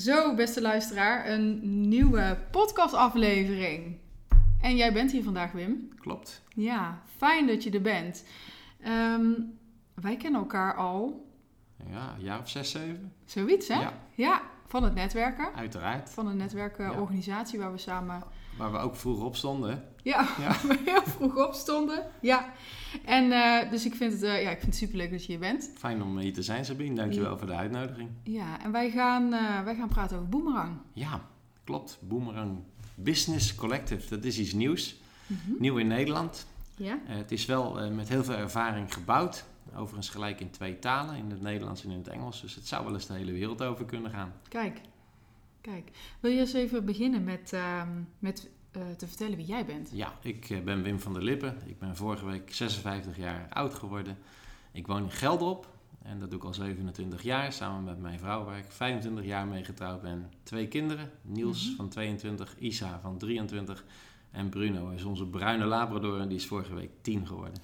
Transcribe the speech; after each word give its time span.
Zo, 0.00 0.34
beste 0.34 0.60
luisteraar, 0.62 1.28
een 1.30 1.60
nieuwe 1.88 2.38
podcastaflevering. 2.50 3.96
En 4.60 4.76
jij 4.76 4.92
bent 4.92 5.12
hier 5.12 5.22
vandaag, 5.22 5.52
Wim. 5.52 5.88
Klopt. 5.98 6.42
Ja, 6.54 7.02
fijn 7.16 7.46
dat 7.46 7.62
je 7.62 7.70
er 7.70 7.80
bent. 7.80 8.24
Ehm, 8.80 9.30
wij 9.94 10.16
kennen 10.16 10.40
elkaar 10.40 10.74
al 10.74 11.26
Ja, 11.90 12.14
een 12.18 12.24
jaar 12.24 12.38
of 12.40 12.48
zes, 12.48 12.70
zeven. 12.70 13.12
zoiets, 13.24 13.68
hè? 13.68 13.80
Ja, 13.80 13.92
Ja, 14.14 14.42
van 14.66 14.82
het 14.82 14.94
netwerken. 14.94 15.54
uiteraard. 15.54 16.10
Van 16.10 16.26
een 16.26 16.36
netwerkenorganisatie 16.36 17.58
waar 17.58 17.72
we 17.72 17.78
samen 17.78 18.22
Waar 18.58 18.72
we 18.72 18.78
ook 18.78 18.96
vroeger 18.96 19.24
op 19.24 19.36
stonden. 19.36 19.84
Ja, 20.02 20.28
Ja. 20.38 20.56
heel 20.84 21.02
vroeg 21.02 21.46
opstonden. 21.46 22.06
Ja, 22.20 22.52
en 23.04 23.32
eh, 23.32 23.70
dus 23.70 23.84
ik 23.84 23.94
vind, 23.94 24.12
het, 24.12 24.22
eh, 24.22 24.42
ja, 24.42 24.50
ik 24.50 24.58
vind 24.58 24.66
het 24.66 24.76
superleuk 24.76 25.10
dat 25.10 25.20
je 25.20 25.26
hier 25.26 25.38
bent. 25.38 25.70
Fijn 25.78 26.02
om 26.02 26.18
hier 26.18 26.32
te 26.32 26.42
zijn, 26.42 26.64
Sabine. 26.64 26.94
Dankjewel 26.94 27.38
voor 27.38 27.46
de 27.46 27.54
uitnodiging. 27.54 28.10
Ja, 28.22 28.62
en 28.62 28.72
wij 28.72 28.90
gaan, 28.90 29.32
eh, 29.32 29.62
wij 29.62 29.74
gaan 29.74 29.88
praten 29.88 30.16
over 30.16 30.28
Boomerang. 30.28 30.76
Ja, 30.92 31.20
klopt. 31.64 31.98
Boomerang 32.00 32.58
Business 32.94 33.54
Collective. 33.54 34.08
Dat 34.08 34.24
is 34.24 34.38
iets 34.38 34.52
nieuws. 34.52 34.96
Mhm. 35.26 35.52
Nieuw 35.58 35.76
in 35.76 35.86
Nederland. 35.86 36.46
Ja? 36.76 36.98
Het 37.04 37.32
is 37.32 37.46
wel 37.46 37.90
met 37.90 38.08
heel 38.08 38.24
veel 38.24 38.34
ervaring 38.34 38.94
gebouwd. 38.94 39.44
Overigens 39.74 40.08
gelijk 40.08 40.40
in 40.40 40.50
twee 40.50 40.78
talen, 40.78 41.16
in 41.16 41.30
het 41.30 41.40
Nederlands 41.40 41.84
en 41.84 41.90
in 41.90 41.98
het 41.98 42.08
Engels. 42.08 42.40
Dus 42.40 42.54
het 42.54 42.66
zou 42.66 42.84
wel 42.84 42.94
eens 42.94 43.06
de 43.06 43.12
hele 43.12 43.32
wereld 43.32 43.62
over 43.62 43.84
kunnen 43.84 44.10
gaan. 44.10 44.32
Kijk, 44.48 44.80
kijk. 45.60 45.90
Wil 46.20 46.30
je 46.30 46.40
eens 46.40 46.52
even 46.52 46.84
beginnen 46.84 47.24
met, 47.24 47.52
ehm, 47.52 47.88
met 48.18 48.48
eh, 48.72 48.82
te 48.96 49.06
vertellen 49.06 49.36
wie 49.36 49.46
jij 49.46 49.66
bent? 49.66 49.88
Ja, 49.92 50.12
ik 50.22 50.50
eh, 50.50 50.60
ben 50.60 50.82
Wim 50.82 51.00
van 51.00 51.12
der 51.12 51.22
Lippen. 51.22 51.56
Ik 51.66 51.78
ben 51.78 51.96
vorige 51.96 52.26
week 52.26 52.54
56 52.54 53.16
jaar 53.16 53.46
oud 53.50 53.74
geworden. 53.74 54.18
Ik 54.72 54.86
woon 54.86 55.02
in 55.02 55.10
Gelderop. 55.10 55.68
En 56.02 56.18
dat 56.18 56.30
doe 56.30 56.38
ik 56.38 56.44
al 56.44 56.54
27 56.54 57.22
jaar 57.22 57.52
samen 57.52 57.84
met 57.84 58.00
mijn 58.00 58.18
vrouw, 58.18 58.44
waar 58.44 58.58
ik 58.58 58.64
25 58.68 59.24
jaar 59.24 59.46
mee 59.46 59.64
getrouwd 59.64 60.02
ben. 60.02 60.30
Twee 60.42 60.68
kinderen, 60.68 61.10
Niels 61.22 61.66
Mhm. 61.66 61.76
van 61.76 61.88
22, 61.88 62.54
Isa 62.58 63.00
van 63.00 63.18
23 63.18 63.84
en 64.30 64.48
Bruno 64.48 64.88
is 64.90 65.04
onze 65.04 65.26
bruine 65.26 65.64
labrador 65.64 66.20
en 66.20 66.28
die 66.28 66.36
is 66.36 66.46
vorige 66.46 66.74
week 66.74 66.90
10 67.00 67.26
geworden. 67.26 67.58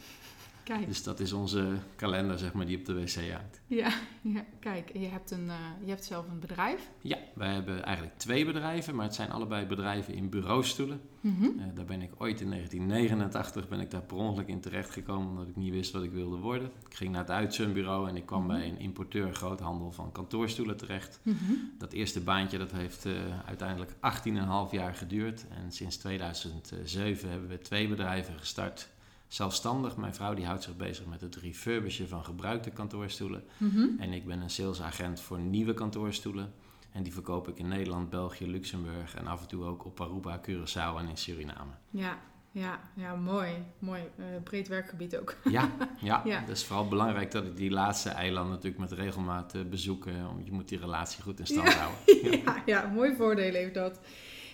Kijk, 0.66 0.86
Dus 0.86 1.02
dat 1.02 1.20
is 1.20 1.32
onze 1.32 1.76
kalender, 1.96 2.38
zeg 2.38 2.52
maar, 2.52 2.66
die 2.66 2.78
op 2.78 2.84
de 2.84 2.94
wc 2.94 3.30
hangt. 3.32 3.60
ja, 3.66 3.88
ja, 4.34 4.44
kijk. 4.60 4.90
Je 4.92 5.06
hebt, 5.06 5.30
een, 5.30 5.48
eh, 5.50 5.56
je 5.84 5.88
hebt 5.88 6.04
zelf 6.04 6.28
een 6.28 6.40
bedrijf. 6.40 6.90
Ja, 7.00 7.18
wij 7.34 7.52
hebben 7.54 7.84
eigenlijk 7.84 8.18
twee 8.18 8.44
bedrijven, 8.44 8.94
maar 8.94 9.04
het 9.04 9.14
zijn 9.14 9.30
allebei 9.30 9.66
bedrijven 9.66 10.14
in 10.14 10.28
bureaustoelen. 10.30 11.00
Mhm. 11.20 11.44
Eh, 11.44 11.64
daar 11.74 11.84
ben 11.84 12.02
ik 12.02 12.10
ooit 12.18 12.40
in 12.40 12.48
1989 12.48 13.68
ben 13.68 13.80
ik 13.80 13.90
daar 13.90 14.02
per 14.02 14.16
ongeluk 14.16 14.48
in 14.48 14.60
terechtgekomen 14.60 15.28
omdat 15.28 15.48
ik 15.48 15.56
niet 15.56 15.72
wist 15.72 15.92
wat 15.92 16.02
ik 16.02 16.10
wilde 16.12 16.36
worden. 16.36 16.70
Ik 16.88 16.94
ging 16.94 17.10
naar 17.10 17.20
het 17.20 17.30
uitzendbureau 17.30 18.08
en 18.08 18.16
ik 18.16 18.26
kwam 18.26 18.44
Mhm. 18.44 18.48
bij 18.56 18.68
een 18.68 18.78
importeur 18.78 19.34
groothandel 19.34 19.92
van 19.92 20.12
kantoorstoelen 20.12 20.76
terecht. 20.76 21.20
Mhm. 21.22 21.52
Dat 21.78 21.92
eerste 21.92 22.20
baantje 22.20 22.58
dat 22.58 22.72
heeft 22.72 23.04
eh, 23.04 23.12
uiteindelijk 23.46 23.92
18,5 24.00 24.70
jaar 24.72 24.94
geduurd. 24.94 25.44
En 25.48 25.72
sinds 25.72 25.96
2007 25.96 27.30
hebben 27.30 27.48
we 27.48 27.58
twee 27.58 27.88
bedrijven 27.88 28.38
gestart. 28.38 28.88
Zelfstandig. 29.28 29.96
Mijn 29.96 30.14
vrouw 30.14 30.34
die 30.34 30.46
houdt 30.46 30.62
zich 30.62 30.76
bezig 30.76 31.06
met 31.06 31.20
het 31.20 31.36
refurbishen 31.36 32.08
van 32.08 32.24
gebruikte 32.24 32.70
kantoorstoelen. 32.70 33.44
Mhm. 33.58 33.86
En 33.98 34.12
ik 34.12 34.26
ben 34.26 34.40
een 34.40 34.50
salesagent 34.50 35.20
voor 35.20 35.38
nieuwe 35.38 35.74
kantoorstoelen. 35.74 36.52
En 36.92 37.02
die 37.02 37.12
verkoop 37.12 37.48
ik 37.48 37.58
in 37.58 37.68
Nederland, 37.68 38.10
België, 38.10 38.46
Luxemburg 38.50 39.14
en 39.16 39.26
af 39.26 39.40
en 39.40 39.48
toe 39.48 39.64
ook 39.64 39.84
op 39.84 40.00
Aruba, 40.00 40.40
Curaçao 40.48 40.98
en 40.98 41.08
in 41.08 41.16
Suriname. 41.16 41.70
Ja, 41.90 42.18
ja, 42.50 42.80
ja, 42.94 43.14
mooi. 43.14 43.50
Mooi. 43.78 44.00
Eh, 44.16 44.24
breed 44.44 44.68
werkgebied 44.68 45.16
ook. 45.16 45.36
Ja, 45.44 45.70
ja, 46.00 46.22
Ja. 46.24 46.40
het 46.40 46.48
is 46.48 46.64
vooral 46.64 46.88
belangrijk 46.88 47.30
dat 47.30 47.44
ik 47.44 47.56
die 47.56 47.70
laatste 47.70 48.08
eilanden 48.08 48.52
natuurlijk 48.52 48.78
met 48.90 48.92
regelmaat 48.92 49.54
eh, 49.54 49.60
bezoek. 49.70 50.06
eh, 50.06 50.28
om 50.30 50.40
je 50.44 50.52
moet 50.52 50.68
die 50.68 50.78
relatie 50.78 51.22
goed 51.22 51.38
in 51.38 51.46
stand 51.46 51.68
Ja. 51.72 51.74
houden. 51.78 51.98
ja, 52.44 52.62
ja, 52.66 52.86
mooi 52.94 53.14
voordeel 53.16 53.52
heeft 53.52 53.74
dat. 53.74 54.00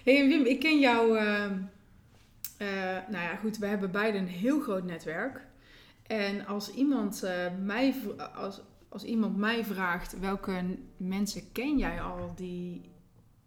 hey, 0.05 0.29
Wim, 0.29 0.45
ik 0.45 0.61
ken 0.61 0.79
jou... 0.79 1.19
ehm, 1.19 1.59
eh, 2.67 3.09
nou 3.09 3.25
ja, 3.25 3.37
goed, 3.37 3.59
we 3.59 3.67
hebben 3.67 3.91
beide 3.91 4.19
een 4.19 4.27
heel 4.29 4.61
groot 4.61 4.85
netwerk. 4.85 5.47
En 6.07 6.47
als 6.47 6.75
iemand, 6.75 7.23
eh, 7.23 7.35
mij, 7.63 7.95
als, 8.35 8.61
als 8.89 9.05
iemand 9.05 9.37
mij 9.37 9.65
vraagt... 9.65 10.19
welke 10.21 10.79
mensen 10.97 11.53
ken 11.53 11.79
jij 11.79 12.01
al 12.03 12.33
die 12.37 12.81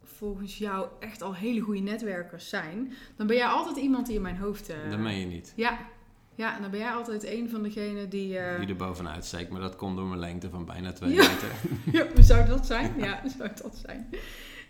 volgens 0.04 0.58
jou 0.58 0.88
echt 1.00 1.22
al 1.22 1.36
hele 1.36 1.60
goede 1.60 1.80
netwerkers 1.80 2.50
zijn... 2.50 2.94
dan 3.16 3.28
ben 3.28 3.36
jij 3.36 3.46
altijd 3.46 3.78
iemand 3.78 4.06
die 4.06 4.16
in 4.16 4.22
mijn 4.22 4.38
hoofd... 4.38 4.70
eh, 4.70 4.90
Dat 4.90 5.00
meen 5.00 5.20
je 5.20 5.26
niet. 5.26 5.54
Ja, 5.56 5.78
ja, 6.36 6.60
dan 6.60 6.72
ben 6.72 6.80
jij 6.80 6.92
altijd 6.94 7.26
een 7.26 7.50
van 7.50 7.64
degenen 7.64 8.10
die... 8.10 8.28
Die 8.60 8.68
er 8.68 8.76
bovenuit 8.76 9.26
steekt, 9.26 9.50
maar 9.50 9.62
dat 9.62 9.76
komt 9.76 9.98
door 9.98 10.06
mijn 10.08 10.20
lengte 10.20 10.50
van 10.50 10.66
bijna 10.66 10.92
2 10.94 11.14
Ja. 11.14 11.28
meter. 11.28 11.50
Ja, 12.16 12.22
zou 12.24 12.48
dat 12.48 12.66
zijn? 12.66 12.94
Ja, 12.98 13.22
zou 13.38 13.50
dat 13.62 13.78
zijn. 13.86 14.10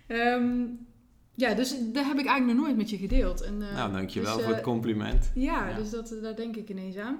Ehm, 0.08 0.64
ja, 1.35 1.53
dus 1.53 1.69
dat 1.69 2.06
heb 2.06 2.18
ik 2.18 2.25
eigenlijk 2.25 2.57
nog 2.57 2.66
nooit 2.66 2.78
met 2.78 2.90
je 2.90 2.97
gedeeld. 2.97 3.41
En, 3.41 3.62
eh, 3.62 3.75
nou, 3.75 3.91
dankjewel 3.91 4.34
dus, 4.35 4.44
voor 4.44 4.53
het 4.53 4.62
eh, 4.62 4.68
compliment. 4.68 5.31
Ja, 5.34 5.69
Ja. 5.69 5.78
dus 5.78 5.90
dat, 5.90 6.16
daar 6.22 6.35
denk 6.35 6.56
ik 6.56 6.69
ineens 6.69 6.97
aan. 6.97 7.18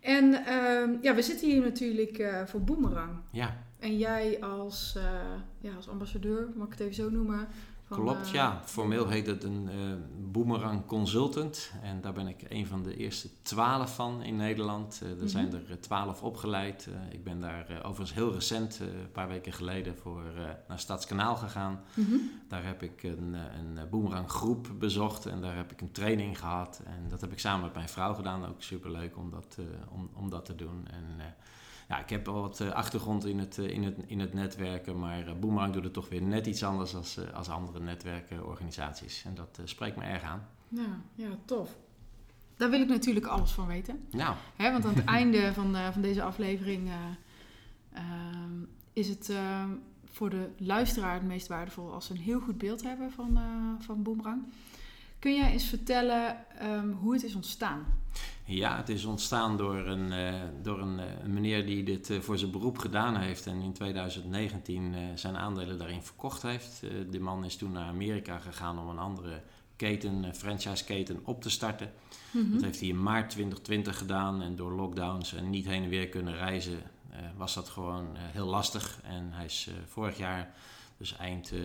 En 0.00 0.46
ehm, 0.46 0.90
ja, 1.00 1.14
we 1.14 1.22
zitten 1.22 1.48
hier 1.48 1.60
natuurlijk 1.60 2.18
eh, 2.18 2.42
voor 2.46 2.62
Boomerang. 2.62 3.10
Ja, 3.30 3.56
En 3.78 3.98
jij 3.98 4.40
als, 4.40 4.96
ja, 5.60 5.74
als 5.76 5.88
ambassadeur, 5.88 6.48
mag 6.54 6.66
ik 6.66 6.72
het 6.72 6.80
even 6.80 6.94
zo 6.94 7.10
noemen? 7.10 7.48
Van, 7.94 8.04
klopt. 8.04 8.26
eh, 8.26 8.32
Ja, 8.32 8.60
formeel 8.64 9.08
heet 9.08 9.26
het 9.26 9.44
een 9.44 9.68
eh 9.68 9.74
Boomerang 10.32 10.86
Consultant. 10.86 11.72
En 11.82 12.00
daar 12.00 12.12
ben 12.12 12.26
ik 12.26 12.44
een 12.48 12.66
van 12.66 12.82
de 12.82 12.96
eerste 12.96 13.28
twaalf 13.42 13.94
van 13.94 14.22
in 14.22 14.36
Nederland. 14.36 15.00
Eh, 15.02 15.10
er 15.10 15.16
Mhm. 15.16 15.26
zijn 15.26 15.52
er 15.68 15.80
twaalf 15.80 16.22
opgeleid. 16.22 16.88
Ik 17.10 17.24
ben 17.24 17.40
daar 17.40 17.66
overigens 17.82 18.14
heel 18.14 18.32
recent, 18.32 18.78
een 18.80 19.10
paar 19.12 19.28
weken 19.28 19.52
geleden, 19.52 19.96
voor 19.96 20.22
naar 20.68 20.78
Stadskanaal 20.78 21.36
gegaan. 21.36 21.80
mhm. 21.94 22.16
Daar 22.48 22.64
heb 22.64 22.82
ik 22.82 23.02
een, 23.02 23.34
een 23.34 23.88
Boomerang 23.90 24.30
groep 24.30 24.68
bezocht 24.78 25.26
en 25.26 25.40
daar 25.40 25.56
heb 25.56 25.72
ik 25.72 25.80
een 25.80 25.92
training 25.92 26.38
gehad. 26.38 26.80
En 26.84 27.08
dat 27.08 27.20
heb 27.20 27.32
ik 27.32 27.38
samen 27.38 27.64
met 27.64 27.74
mijn 27.74 27.88
vrouw 27.88 28.14
gedaan. 28.14 28.46
Ook 28.46 28.62
superleuk 28.62 29.16
om 29.16 29.30
dat, 29.30 29.58
om, 29.90 30.10
om 30.14 30.30
dat 30.30 30.44
te 30.44 30.54
doen. 30.54 30.86
En 30.90 31.34
ja, 31.92 31.98
ik 31.98 32.10
heb 32.10 32.26
wel 32.26 32.40
wat 32.40 32.60
eh, 32.60 32.70
achtergrond 32.70 33.24
in 33.24 33.38
het, 33.38 33.58
eh, 33.58 33.68
in, 33.68 33.82
het, 33.82 33.96
in 34.06 34.20
het 34.20 34.34
netwerken, 34.34 34.98
maar 34.98 35.26
eh, 35.26 35.34
Boomerang 35.34 35.72
doet 35.72 35.84
het 35.84 35.92
toch 35.92 36.08
weer 36.08 36.22
net 36.22 36.46
iets 36.46 36.64
anders 36.64 36.94
als, 36.94 37.18
als 37.34 37.48
andere 37.48 37.80
netwerkenorganisaties. 37.80 39.24
En 39.24 39.34
dat 39.34 39.60
spreekt 39.64 39.96
me 39.96 40.04
erg 40.04 40.22
aan. 40.22 40.46
Ja, 40.68 41.00
ja, 41.14 41.28
tof. 41.44 41.76
Daar 42.56 42.70
wil 42.70 42.80
ik 42.80 42.88
natuurlijk 42.88 43.26
alles 43.26 43.50
van 43.50 43.66
weten. 43.66 44.06
Nou, 44.10 44.36
Hè, 44.56 44.72
want 44.72 44.84
aan 44.84 44.94
het 44.94 45.04
einde 45.18 45.52
van, 45.52 45.76
van 45.92 46.02
deze 46.02 46.22
aflevering 46.22 46.88
eh, 46.88 46.94
ehm, 47.92 48.64
is 48.92 49.08
het 49.08 49.30
ehm, 49.30 49.70
voor 50.04 50.30
de 50.30 50.48
luisteraar 50.58 51.14
het 51.14 51.22
meest 51.22 51.46
waardevol 51.46 51.92
als 51.92 52.06
ze 52.06 52.12
een 52.12 52.20
heel 52.20 52.40
goed 52.40 52.58
beeld 52.58 52.82
hebben 52.82 53.10
van, 53.10 53.38
van 53.78 54.02
Boomerang. 54.02 54.42
Kun 55.22 55.34
jij 55.34 55.52
eens 55.52 55.64
vertellen 55.64 56.36
ehm, 56.58 56.90
hoe 56.90 57.12
het 57.12 57.22
is 57.22 57.34
ontstaan? 57.34 57.86
Ja, 58.44 58.76
het 58.76 58.88
is 58.88 59.04
ontstaan 59.04 59.56
door 59.56 59.76
een, 59.76 60.12
eh, 60.12 60.34
door 60.62 60.80
een, 60.80 60.98
eh, 60.98 61.06
een 61.22 61.32
meneer 61.32 61.66
die 61.66 61.84
dit 61.84 62.10
eh, 62.10 62.20
voor 62.20 62.38
zijn 62.38 62.50
beroep 62.50 62.78
gedaan 62.78 63.16
heeft 63.16 63.46
en 63.46 63.60
in 63.60 63.72
2019 63.72 64.94
eh, 64.94 65.00
zijn 65.14 65.36
aandelen 65.36 65.78
daarin 65.78 66.02
verkocht 66.02 66.42
heeft. 66.42 66.80
De 67.10 67.20
man 67.20 67.44
is 67.44 67.56
toen 67.56 67.72
naar 67.72 67.88
Amerika 67.88 68.38
gegaan 68.38 68.78
om 68.78 68.88
een 68.88 68.98
andere 68.98 69.42
keten, 69.76 70.34
franchise-keten 70.34 71.20
op 71.24 71.42
te 71.42 71.50
starten. 71.50 71.92
Mhm. 72.30 72.52
Dat 72.52 72.62
heeft 72.62 72.80
hij 72.80 72.88
in 72.88 73.02
maart 73.02 73.30
2020 73.30 73.98
gedaan 73.98 74.42
en 74.42 74.56
door 74.56 74.72
lockdowns 74.72 75.34
en 75.34 75.50
niet 75.50 75.66
heen 75.66 75.82
en 75.82 75.88
weer 75.88 76.08
kunnen 76.08 76.34
reizen 76.34 76.82
was 77.36 77.54
dat 77.54 77.68
gewoon 77.68 78.06
heel 78.16 78.46
lastig. 78.46 79.00
En 79.02 79.28
hij 79.32 79.44
is 79.44 79.70
vorig 79.86 80.18
jaar, 80.18 80.54
dus 81.02 81.16
eind 81.16 81.52
eh 81.52 81.58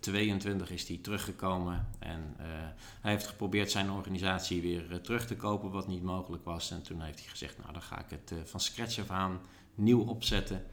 22, 0.00 0.70
is 0.70 0.88
hij 0.88 0.96
teruggekomen 0.96 1.88
en 1.98 2.34
eh, 2.38 2.46
hij 3.00 3.12
heeft 3.12 3.26
geprobeerd 3.26 3.70
zijn 3.70 3.90
organisatie 3.90 4.62
weer 4.62 4.92
eh, 4.92 4.98
terug 4.98 5.26
te 5.26 5.36
kopen, 5.36 5.70
wat 5.70 5.88
niet 5.88 6.02
mogelijk 6.02 6.44
was. 6.44 6.70
En 6.70 6.82
toen 6.82 7.00
heeft 7.00 7.18
hij 7.18 7.28
gezegd, 7.28 7.58
nou 7.58 7.72
dan 7.72 7.82
ga 7.82 7.98
ik 7.98 8.10
het 8.10 8.32
van 8.44 8.60
scratch 8.60 8.98
af 9.00 9.10
aan 9.10 9.40
nieuw 9.74 10.04
opzetten. 10.04 10.64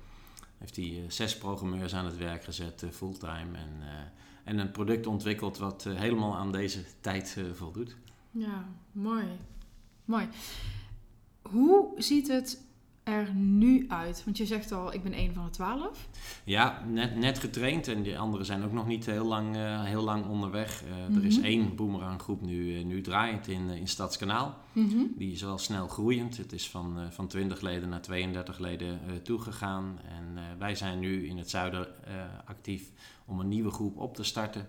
Heeft 0.57 0.75
hij 0.75 1.05
zes 1.07 1.37
programmeurs 1.37 1.93
aan 1.93 2.05
het 2.05 2.17
werk 2.17 2.43
gezet, 2.43 2.85
fulltime. 2.91 3.57
En, 3.57 3.81
en 4.43 4.57
een 4.57 4.71
product 4.71 5.07
ontwikkeld 5.07 5.57
wat 5.57 5.83
helemaal 5.83 6.35
aan 6.35 6.51
deze 6.51 6.83
tijd 7.01 7.37
voldoet. 7.53 7.95
Ja, 8.31 8.69
mooi. 8.91 9.25
Mooi. 10.05 10.27
Hoe 11.41 11.93
ziet 11.97 12.27
het 12.27 12.61
er 13.03 13.33
nu 13.33 13.85
uit? 13.87 14.21
Want 14.25 14.37
je 14.37 14.45
zegt 14.45 14.71
al, 14.71 14.93
ik 14.93 15.03
ben 15.03 15.17
een 15.17 15.33
van 15.33 15.43
de 15.45 15.49
twaalf. 15.49 16.07
Ja, 16.43 16.83
net, 16.87 17.15
net 17.15 17.39
getraind 17.39 17.87
en 17.87 18.01
die 18.03 18.19
anderen 18.19 18.45
zijn 18.45 18.63
ook 18.63 18.71
nog 18.71 18.87
niet 18.87 19.05
heel 19.05 19.25
lang, 19.25 19.55
eh, 19.55 19.83
heel 19.83 20.03
lang 20.03 20.25
onderweg. 20.25 20.83
Eh, 20.83 21.15
Er 21.15 21.25
is 21.25 21.35
Mhm. 21.37 21.45
één 21.45 21.75
boemeranggroep 21.75 22.41
nu, 22.41 22.77
eh, 22.79 22.85
nu 22.85 23.01
draaiend 23.01 23.47
in, 23.47 23.69
in 23.69 23.87
Stadskanaal. 23.87 24.57
Mhm. 24.71 24.97
Die 25.15 25.31
is 25.31 25.41
wel 25.41 25.57
snel 25.57 25.87
groeiend. 25.87 26.37
Het 26.37 26.51
is 26.53 26.69
van, 26.69 26.97
van 27.11 27.27
20 27.27 27.61
leden 27.61 27.89
naar 27.89 28.01
32 28.01 28.59
leden 28.59 28.99
toegegaan. 29.23 29.99
En 30.09 30.57
wij 30.59 30.75
zijn 30.75 30.99
nu 30.99 31.27
in 31.27 31.37
het 31.37 31.49
zuiden 31.49 31.87
actief 32.45 32.91
om 33.25 33.39
een 33.39 33.47
nieuwe 33.47 33.71
groep 33.71 33.97
op 33.97 34.15
te 34.15 34.23
starten. 34.23 34.67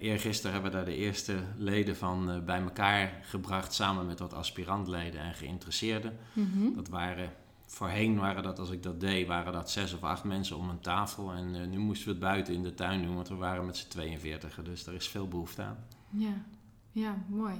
Eergisteren 0.00 0.52
hebben 0.52 0.70
we 0.70 0.76
daar 0.76 0.86
de 0.86 0.96
eerste 0.96 1.34
leden 1.56 1.96
van 1.96 2.42
bij 2.44 2.60
elkaar 2.60 3.12
gebracht, 3.22 3.72
samen 3.74 4.06
met 4.06 4.18
wat 4.18 4.34
aspirantleden 4.34 5.20
en 5.20 5.34
geïnteresseerden. 5.34 6.18
Mhm. 6.32 6.74
Dat 6.74 6.88
waren 6.88 7.32
voorheen 7.68 8.18
waren 8.18 8.42
dat, 8.42 8.58
als 8.58 8.70
ik 8.70 8.82
dat 8.82 9.00
deed, 9.00 9.26
waren 9.26 9.52
dat 9.52 9.70
zes 9.70 9.94
of 9.94 10.02
acht 10.02 10.24
mensen 10.24 10.56
om 10.56 10.68
een 10.68 10.80
tafel. 10.80 11.32
En 11.32 11.70
nu 11.70 11.78
moesten 11.78 12.06
we 12.06 12.10
het 12.10 12.20
buiten 12.20 12.54
in 12.54 12.62
de 12.62 12.74
tuin 12.74 13.02
doen, 13.02 13.14
want 13.14 13.28
we 13.28 13.34
waren 13.34 13.66
met 13.66 13.76
z'n 13.76 13.88
42. 13.88 14.62
Dus 14.62 14.86
er 14.86 14.94
is 14.94 15.08
veel 15.08 15.28
behoefte 15.28 15.62
aan. 15.62 15.84
Ja, 16.10 16.44
ja 16.92 17.16
mooi 17.28 17.54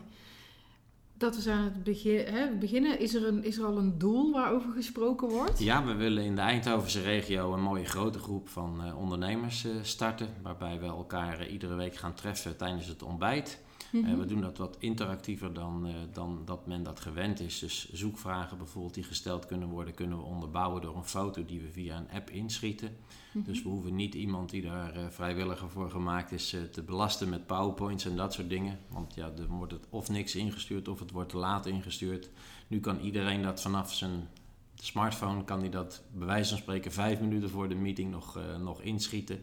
dat 1.19 1.43
we 1.43 1.51
aan 1.51 1.65
het 1.65 1.83
begin, 1.83 2.27
hè, 2.27 2.55
beginnen. 2.59 3.01
Is 3.01 3.15
er, 3.15 3.27
een, 3.27 3.45
is 3.45 3.59
er 3.59 3.65
al 3.65 3.79
een 3.79 3.99
doel 3.99 4.33
waarover 4.33 4.73
gesproken 4.73 5.29
wordt? 5.29 5.59
Ja, 5.59 5.85
we 5.85 5.95
willen 5.95 6.25
in 6.25 6.35
de 6.35 6.41
Eindhovense 6.41 7.03
regio 7.03 7.53
een 7.53 7.63
mooie 7.63 7.85
grote 7.85 8.19
groep 8.19 8.49
van 8.49 8.87
uh, 8.87 8.99
ondernemers 8.99 9.65
uh, 9.65 9.73
starten. 9.83 10.29
Waarbij 10.43 10.81
we 10.81 10.87
elkaar 10.87 11.49
iedere 11.49 11.75
week 11.75 11.97
gaan 11.97 12.15
treffen 12.15 12.57
tijdens 12.57 12.87
het 12.87 13.03
ontbijt. 13.03 13.61
Mm 13.93 14.19
we 14.19 14.27
doen 14.27 14.41
dat 14.41 14.59
wat 14.59 14.77
interactiever 14.79 15.53
dan, 15.55 15.89
dan 16.13 16.43
dat 16.45 16.67
men 16.67 16.83
dat 16.83 17.01
gewend 17.01 17.41
is. 17.41 17.59
Dus 17.59 17.93
zoekvragen 17.93 18.59
bijvoorbeeld 18.59 18.95
die 18.95 19.05
gesteld 19.05 19.47
kunnen 19.47 19.69
worden, 19.69 19.95
kunnen 19.95 20.19
we 20.19 20.25
onderbouwen 20.25 20.83
door 20.83 20.97
een 20.97 21.05
foto 21.05 21.45
die 21.45 21.61
we 21.61 21.71
via 21.71 21.97
een 21.97 22.11
app 22.11 22.31
inschieten. 22.31 22.97
Mhm. 23.33 23.45
Dus 23.45 23.63
we 23.63 23.69
hoeven 23.69 23.95
niet 23.95 24.15
iemand 24.15 24.51
die 24.51 24.63
daar 24.63 24.97
uh, 24.97 25.03
vrijwilliger 25.09 25.71
voor 25.71 25.91
gemaakt 25.91 26.33
is 26.33 26.57
te 26.73 26.83
belasten 26.83 27.29
met 27.29 27.47
powerpoints 27.47 28.05
en 28.05 28.17
dat 28.17 28.33
soort 28.33 28.49
dingen. 28.49 28.79
Want 28.89 29.15
ja, 29.15 29.31
dan 29.31 29.47
wordt 29.47 29.73
het 29.73 29.87
of 29.89 30.09
niks 30.09 30.35
ingestuurd 30.35 30.89
of 30.89 30.99
het 30.99 31.11
wordt 31.11 31.31
te 31.31 31.37
laat 31.37 31.67
ingestuurd. 31.67 32.31
Nu 32.67 32.81
kan 32.81 33.01
iedereen 33.01 33.43
dat 33.43 33.61
vanaf 33.61 33.95
zijn 33.95 34.29
smartphone, 34.75 35.45
kan 35.45 35.61
hij 35.61 35.71
dat 35.71 36.03
bij 36.13 36.27
wijze 36.27 36.49
van 36.49 36.59
spreken 36.59 36.93
vijf 36.93 37.21
minuten 37.21 37.51
voor 37.51 37.69
de 37.69 37.75
meeting 37.75 38.11
nog, 38.11 38.39
nog 38.61 38.81
inschieten. 38.81 39.41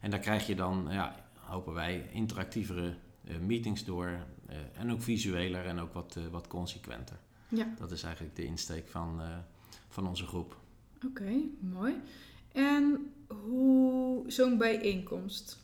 En 0.00 0.10
daar 0.10 0.20
krijg 0.20 0.46
je 0.46 0.54
dan, 0.54 0.86
ja, 0.90 1.24
hopen 1.34 1.72
wij, 1.72 2.08
interactievere 2.12 2.94
meetings 3.40 3.84
door. 3.84 4.26
en 4.72 4.90
ook 4.90 5.02
visueler 5.02 5.66
en 5.66 5.78
ook 5.78 5.92
wat, 5.92 6.18
wat 6.30 6.46
consequenter. 6.46 7.16
Ja. 7.48 7.74
Dat 7.78 7.92
is 7.92 8.02
eigenlijk 8.02 8.36
de 8.36 8.44
insteek 8.44 8.88
van, 8.88 9.20
van 9.88 10.08
onze 10.08 10.26
groep. 10.26 10.56
Oké, 11.06 11.32
mooi. 11.60 11.94
En 12.52 13.12
hoe 13.28 14.30
zo'n 14.30 14.58
bijeenkomst, 14.58 15.61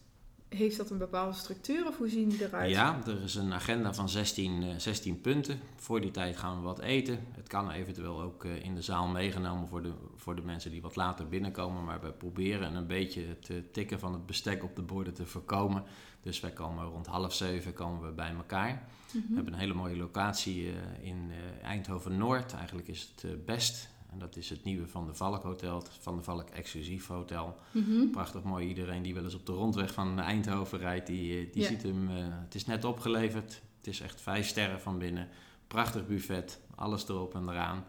heeft 0.48 0.76
dat 0.76 0.90
een 0.90 0.98
bepaalde 0.98 1.36
structuur 1.36 1.86
of 1.86 1.98
hoe 1.98 2.08
zien 2.08 2.28
die 2.28 2.44
eruit? 2.44 2.70
Ja, 2.70 3.00
er 3.06 3.22
is 3.22 3.34
een 3.34 3.52
agenda 3.52 3.94
van 3.94 4.08
16, 4.08 4.80
16 4.80 5.14
eh, 5.14 5.20
punten. 5.20 5.60
Voor 5.76 6.00
die 6.00 6.10
tijd 6.10 6.36
gaan 6.36 6.56
we 6.56 6.62
wat 6.62 6.78
eten. 6.78 7.26
Het 7.32 7.48
kan 7.48 7.70
eventueel 7.70 8.22
ook 8.22 8.44
eh, 8.44 8.64
in 8.64 8.74
de 8.74 8.82
zaal 8.82 9.06
meegenomen 9.06 9.68
voor 9.68 9.82
de, 9.82 9.92
voor 10.16 10.36
de 10.36 10.42
mensen 10.42 10.70
die 10.70 10.82
wat 10.82 10.96
later 10.96 11.28
binnenkomen. 11.28 11.84
Maar 11.84 12.00
we 12.00 12.12
proberen 12.12 12.74
een 12.74 12.86
beetje 12.86 13.24
het 13.26 13.72
tikken 13.72 13.98
van 13.98 14.12
het 14.12 14.26
bestek 14.26 14.64
op 14.64 14.76
de 14.76 14.82
borden 14.82 15.14
te 15.14 15.26
voorkomen. 15.26 15.82
Dus 16.22 16.40
wij 16.40 16.50
komen 16.50 16.84
rond 16.84 17.06
half 17.06 17.34
zeven 17.34 17.72
komen 17.72 18.06
we 18.06 18.12
bij 18.12 18.32
elkaar. 18.36 18.88
Mhm. 19.12 19.28
We 19.28 19.34
hebben 19.34 19.52
een 19.52 19.58
hele 19.58 19.74
mooie 19.74 19.96
locatie 19.96 20.72
in 21.02 21.30
Eindhoven 21.62 22.16
Noord. 22.16 22.52
Eigenlijk 22.52 22.88
is 22.88 23.12
het 23.20 23.44
best 23.44 23.88
en 24.12 24.18
dat 24.18 24.36
is 24.36 24.50
het 24.50 24.64
nieuwe 24.64 24.86
Van 24.86 25.06
de 25.06 25.14
Valk 25.14 25.42
Hotel, 25.42 25.82
Van 26.00 26.16
de 26.16 26.22
Valk 26.22 26.48
Exclusief 26.48 27.06
Hotel. 27.06 27.58
Mhm. 27.70 28.10
Prachtig 28.10 28.42
mooi. 28.42 28.68
Iedereen 28.68 29.02
die 29.02 29.14
wel 29.14 29.24
eens 29.24 29.34
op 29.34 29.46
de 29.46 29.52
rondweg 29.52 29.92
van 29.92 30.20
Eindhoven 30.20 30.78
rijdt, 30.78 31.06
die, 31.06 31.38
eh, 31.38 31.52
die 31.52 31.64
ziet 31.64 31.82
hem. 31.82 32.10
Uh, 32.10 32.16
het 32.18 32.54
is 32.54 32.66
net 32.66 32.84
opgeleverd. 32.84 33.62
Het 33.76 33.86
is 33.86 34.00
echt 34.00 34.20
vijf 34.20 34.46
sterren 34.46 34.80
van 34.80 34.98
binnen. 34.98 35.28
Prachtig 35.66 36.06
buffet, 36.06 36.60
alles 36.74 37.08
erop 37.08 37.34
en 37.34 37.48
eraan. 37.48 37.84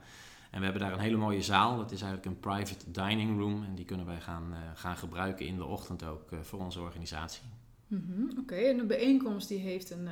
En 0.52 0.58
we 0.58 0.64
hebben 0.64 0.82
daar 0.82 0.94
een 0.94 1.00
hele 1.00 1.18
mooie 1.18 1.42
zaal. 1.42 1.78
Dat 1.78 1.92
is 1.92 2.02
eigenlijk 2.02 2.32
een 2.32 2.40
private 2.40 2.92
dining 2.92 3.40
room. 3.40 3.64
En 3.64 3.76
die 3.76 3.86
kunnen 3.86 4.06
wij 4.06 4.22
gaan, 4.22 4.48
uh, 4.52 4.58
gaan 4.76 4.98
gebruiken 4.98 5.46
in 5.46 5.56
de 5.56 5.66
ochtend 5.66 6.04
ook 6.04 6.30
voor 6.42 6.60
onze 6.60 6.80
organisatie. 6.80 7.44
Mm 7.88 8.32
Oké, 8.40 8.56
en 8.56 8.78
de 8.78 8.86
bijeenkomst 8.86 9.48
die 9.48 9.60
heeft 9.60 9.92
een 9.92 10.08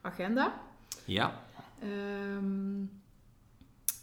agenda. 0.00 0.60
Ja. 1.04 1.42
Um, 2.36 3.01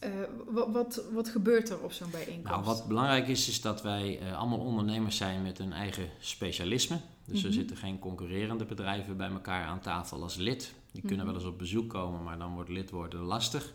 uh, 0.04 0.10
wat, 0.48 0.72
wat, 0.72 1.04
wat, 1.14 1.30
gebeurt 1.30 1.70
er 1.70 1.80
op 1.80 1.92
zo'n 1.92 2.12
bijeenkomst? 2.12 2.50
Nou, 2.50 2.64
wat 2.64 2.88
belangrijk 2.88 3.28
is, 3.28 3.50
is 3.50 3.62
dat 3.62 3.82
wij 3.82 4.22
uh, 4.22 4.38
allemaal 4.38 4.60
ondernemers 4.60 5.18
zijn 5.18 5.42
met 5.42 5.60
een 5.60 5.74
eigen 5.74 6.10
specialisme. 6.20 7.00
Dus 7.26 7.44
er 7.44 7.50
mhm. 7.50 7.58
zitten 7.58 7.78
geen 7.78 8.00
concurrerende 8.00 8.66
bedrijven 8.66 9.18
bij 9.18 9.30
elkaar 9.30 9.66
aan 9.66 9.80
tafel 9.80 10.22
als 10.22 10.36
lid. 10.36 10.74
Die 10.92 11.02
kunnen 11.02 11.26
mhm. 11.26 11.28
wel 11.28 11.36
eens 11.36 11.52
op 11.52 11.58
bezoek 11.58 11.90
komen, 11.90 12.24
maar 12.24 12.38
dan 12.38 12.54
wordt 12.54 12.70
lid 12.70 12.90
worden 12.90 13.20
lastig. 13.20 13.74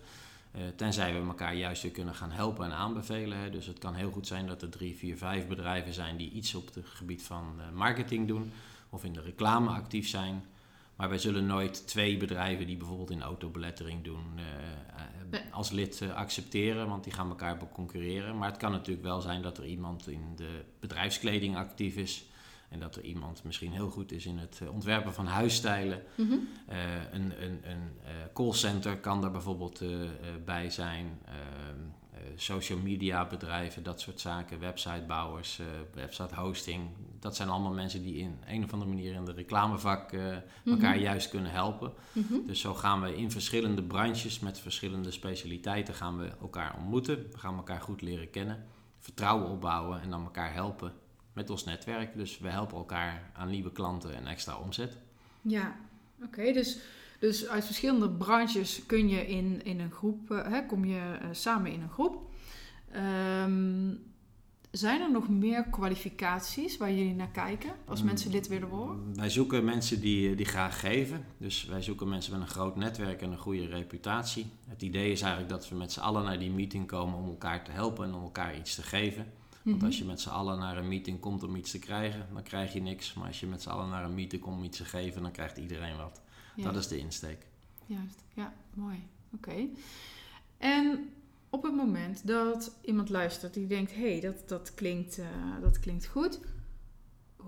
Uh, 0.56 0.62
tenzij 0.76 1.12
we 1.12 1.26
elkaar 1.26 1.54
juist 1.54 1.82
weer 1.82 1.92
kunnen 1.92 2.14
gaan 2.14 2.30
helpen 2.30 2.64
en 2.64 2.72
aanbevelen. 2.72 3.38
Hè. 3.38 3.50
Dus 3.50 3.66
het 3.66 3.78
kan 3.78 3.94
heel 3.94 4.10
goed 4.10 4.26
zijn 4.26 4.46
dat 4.46 4.62
er 4.62 4.68
drie, 4.68 4.96
vier, 4.96 5.16
vijf 5.16 5.46
bedrijven 5.46 5.92
zijn 5.92 6.16
die 6.16 6.30
iets 6.30 6.54
op 6.54 6.74
het 6.74 6.86
gebied 6.86 7.22
van 7.22 7.44
marketing 7.72 8.28
doen. 8.28 8.52
Of 8.90 9.04
in 9.04 9.12
de 9.12 9.20
reclame 9.20 9.70
actief 9.70 10.08
zijn. 10.08 10.44
Maar 10.96 11.08
wij 11.08 11.18
zullen 11.18 11.46
nooit 11.46 11.86
twee 11.86 12.16
bedrijven 12.16 12.66
die 12.66 12.76
bijvoorbeeld 12.76 13.10
in 13.10 13.22
autobelettering 13.22 14.04
doen 14.04 14.24
uh, 14.36 15.40
als 15.50 15.70
lid 15.70 16.00
uh, 16.00 16.14
accepteren, 16.14 16.88
want 16.88 17.04
die 17.04 17.12
gaan 17.12 17.28
elkaar 17.28 17.58
concurreren. 17.72 18.38
Maar 18.38 18.48
het 18.48 18.58
kan 18.58 18.72
natuurlijk 18.72 19.06
wel 19.06 19.20
zijn 19.20 19.42
dat 19.42 19.58
er 19.58 19.66
iemand 19.66 20.08
in 20.08 20.32
de 20.36 20.64
bedrijfskleding 20.80 21.56
actief 21.56 21.96
is. 21.96 22.24
En 22.68 22.80
dat 22.80 22.96
er 22.96 23.02
iemand 23.02 23.44
misschien 23.44 23.72
heel 23.72 23.90
goed 23.90 24.12
is 24.12 24.26
in 24.26 24.38
het 24.38 24.60
ontwerpen 24.72 25.14
van 25.14 25.26
huisstijlen. 25.26 26.02
Mm 26.14 26.28
-hmm. 26.28 26.48
een 27.12 27.42
een, 27.42 27.60
een 27.62 27.90
callcenter 28.32 28.96
kan 28.96 29.20
daar 29.20 29.30
bijvoorbeeld 29.30 29.82
bij 30.44 30.70
zijn. 30.70 31.18
Social 32.36 32.78
media 32.78 33.26
bedrijven, 33.26 33.82
dat 33.82 34.00
soort 34.00 34.20
zaken, 34.20 34.60
websitebouwers, 34.60 35.60
website 35.94 36.34
hosting 36.34 36.90
dat 37.24 37.36
zijn 37.36 37.48
allemaal 37.48 37.72
mensen 37.72 38.02
die 38.02 38.16
in 38.16 38.38
een 38.46 38.64
of 38.64 38.72
andere 38.72 38.90
manier 38.90 39.14
in 39.14 39.24
de 39.24 39.32
reclamevak 39.32 40.12
uh, 40.12 40.36
elkaar 40.64 40.98
juist 40.98 41.28
kunnen 41.28 41.50
helpen. 41.50 41.92
Mhm. 42.12 42.46
Dus 42.46 42.60
zo 42.60 42.74
gaan 42.74 43.00
we 43.00 43.16
in 43.16 43.30
verschillende 43.30 43.82
branches 43.82 44.40
met 44.40 44.58
verschillende 44.58 45.10
specialiteiten 45.10 45.94
gaan 45.94 46.18
we 46.18 46.30
elkaar 46.40 46.76
ontmoeten. 46.76 47.16
We 47.30 47.38
gaan 47.38 47.56
elkaar 47.56 47.80
goed 47.80 48.02
leren 48.02 48.30
kennen, 48.30 48.64
vertrouwen 48.98 49.48
opbouwen 49.48 50.00
en 50.00 50.10
dan 50.10 50.24
elkaar 50.24 50.52
helpen 50.52 50.92
met 51.32 51.50
ons 51.50 51.64
netwerk. 51.64 52.16
Dus 52.16 52.38
we 52.38 52.48
helpen 52.48 52.76
elkaar 52.76 53.30
aan 53.34 53.50
nieuwe 53.50 53.72
klanten 53.72 54.14
en 54.14 54.26
extra 54.26 54.56
omzet. 54.58 54.98
Ja, 55.42 55.76
oké. 56.24 56.52
dus, 56.52 56.78
dus 57.24 57.48
uit 57.48 57.64
verschillende 57.64 58.10
branches 58.10 58.86
kun 58.86 59.08
je 59.08 59.26
in, 59.26 59.64
in 59.64 59.80
een 59.80 59.90
groep, 59.90 60.30
uh, 60.30 60.46
hè, 60.46 60.66
kom 60.66 60.84
je 60.84 61.18
uh, 61.22 61.28
samen 61.32 61.72
in 61.72 61.80
een 61.80 61.90
groep. 61.90 62.30
Um, 63.44 64.02
zijn 64.70 65.00
er 65.00 65.10
nog 65.10 65.28
meer 65.28 65.64
kwalificaties 65.64 66.76
waar 66.76 66.92
jullie 66.92 67.14
naar 67.14 67.30
kijken 67.30 67.70
als 67.86 68.00
mm. 68.00 68.06
mensen 68.06 68.30
lid 68.30 68.48
willen 68.48 68.68
worden? 68.68 69.16
Wij 69.16 69.30
zoeken 69.30 69.64
mensen 69.64 70.00
die, 70.00 70.34
die 70.34 70.46
graag 70.46 70.80
geven. 70.80 71.24
Dus 71.38 71.64
wij 71.64 71.82
zoeken 71.82 72.08
mensen 72.08 72.32
met 72.32 72.40
een 72.40 72.54
groot 72.54 72.76
netwerk 72.76 73.22
en 73.22 73.32
een 73.32 73.38
goede 73.38 73.66
reputatie. 73.66 74.46
Het 74.68 74.82
idee 74.82 75.12
is 75.12 75.20
eigenlijk 75.20 75.52
dat 75.52 75.68
we 75.68 75.74
met 75.74 75.92
z'n 75.92 76.00
allen 76.00 76.24
naar 76.24 76.38
die 76.38 76.50
meeting 76.50 76.86
komen 76.86 77.18
om 77.18 77.28
elkaar 77.28 77.64
te 77.64 77.70
helpen 77.70 78.06
en 78.06 78.14
om 78.14 78.22
elkaar 78.22 78.56
iets 78.56 78.74
te 78.74 78.82
geven. 78.82 79.26
Want 79.62 79.76
mhm. 79.76 79.86
als 79.86 79.98
je 79.98 80.04
met 80.04 80.20
z'n 80.20 80.28
allen 80.28 80.58
naar 80.58 80.76
een 80.76 80.88
meeting 80.88 81.20
komt 81.20 81.42
om 81.42 81.56
iets 81.56 81.70
te 81.70 81.78
krijgen, 81.78 82.26
dan 82.32 82.42
krijg 82.42 82.72
je 82.72 82.80
niks. 82.80 83.14
Maar 83.14 83.26
als 83.26 83.40
je 83.40 83.46
met 83.46 83.62
z'n 83.62 83.68
allen 83.68 83.88
naar 83.88 84.04
een 84.04 84.14
meeting 84.14 84.42
komt 84.42 84.56
om 84.56 84.64
iets 84.64 84.76
te 84.76 84.84
geven, 84.84 85.22
dan 85.22 85.30
krijgt 85.30 85.56
iedereen 85.56 85.96
wat. 85.96 86.22
Dat 86.56 86.76
is 86.76 86.88
de 86.88 86.98
insteek. 86.98 87.46
Juist, 87.86 88.24
ja, 88.34 88.54
mooi. 88.74 89.02
Oké. 89.34 89.68
En 90.58 91.10
op 91.50 91.62
het 91.62 91.74
moment 91.74 92.26
dat 92.26 92.76
iemand 92.84 93.08
luistert 93.08 93.54
die 93.54 93.66
denkt: 93.66 93.94
hé, 93.94 94.10
hey, 94.10 94.20
dat, 94.20 94.48
dat, 94.48 94.74
klinkt, 94.74 95.18
uh, 95.18 95.26
dat 95.60 95.78
klinkt 95.78 96.06
goed. 96.06 96.40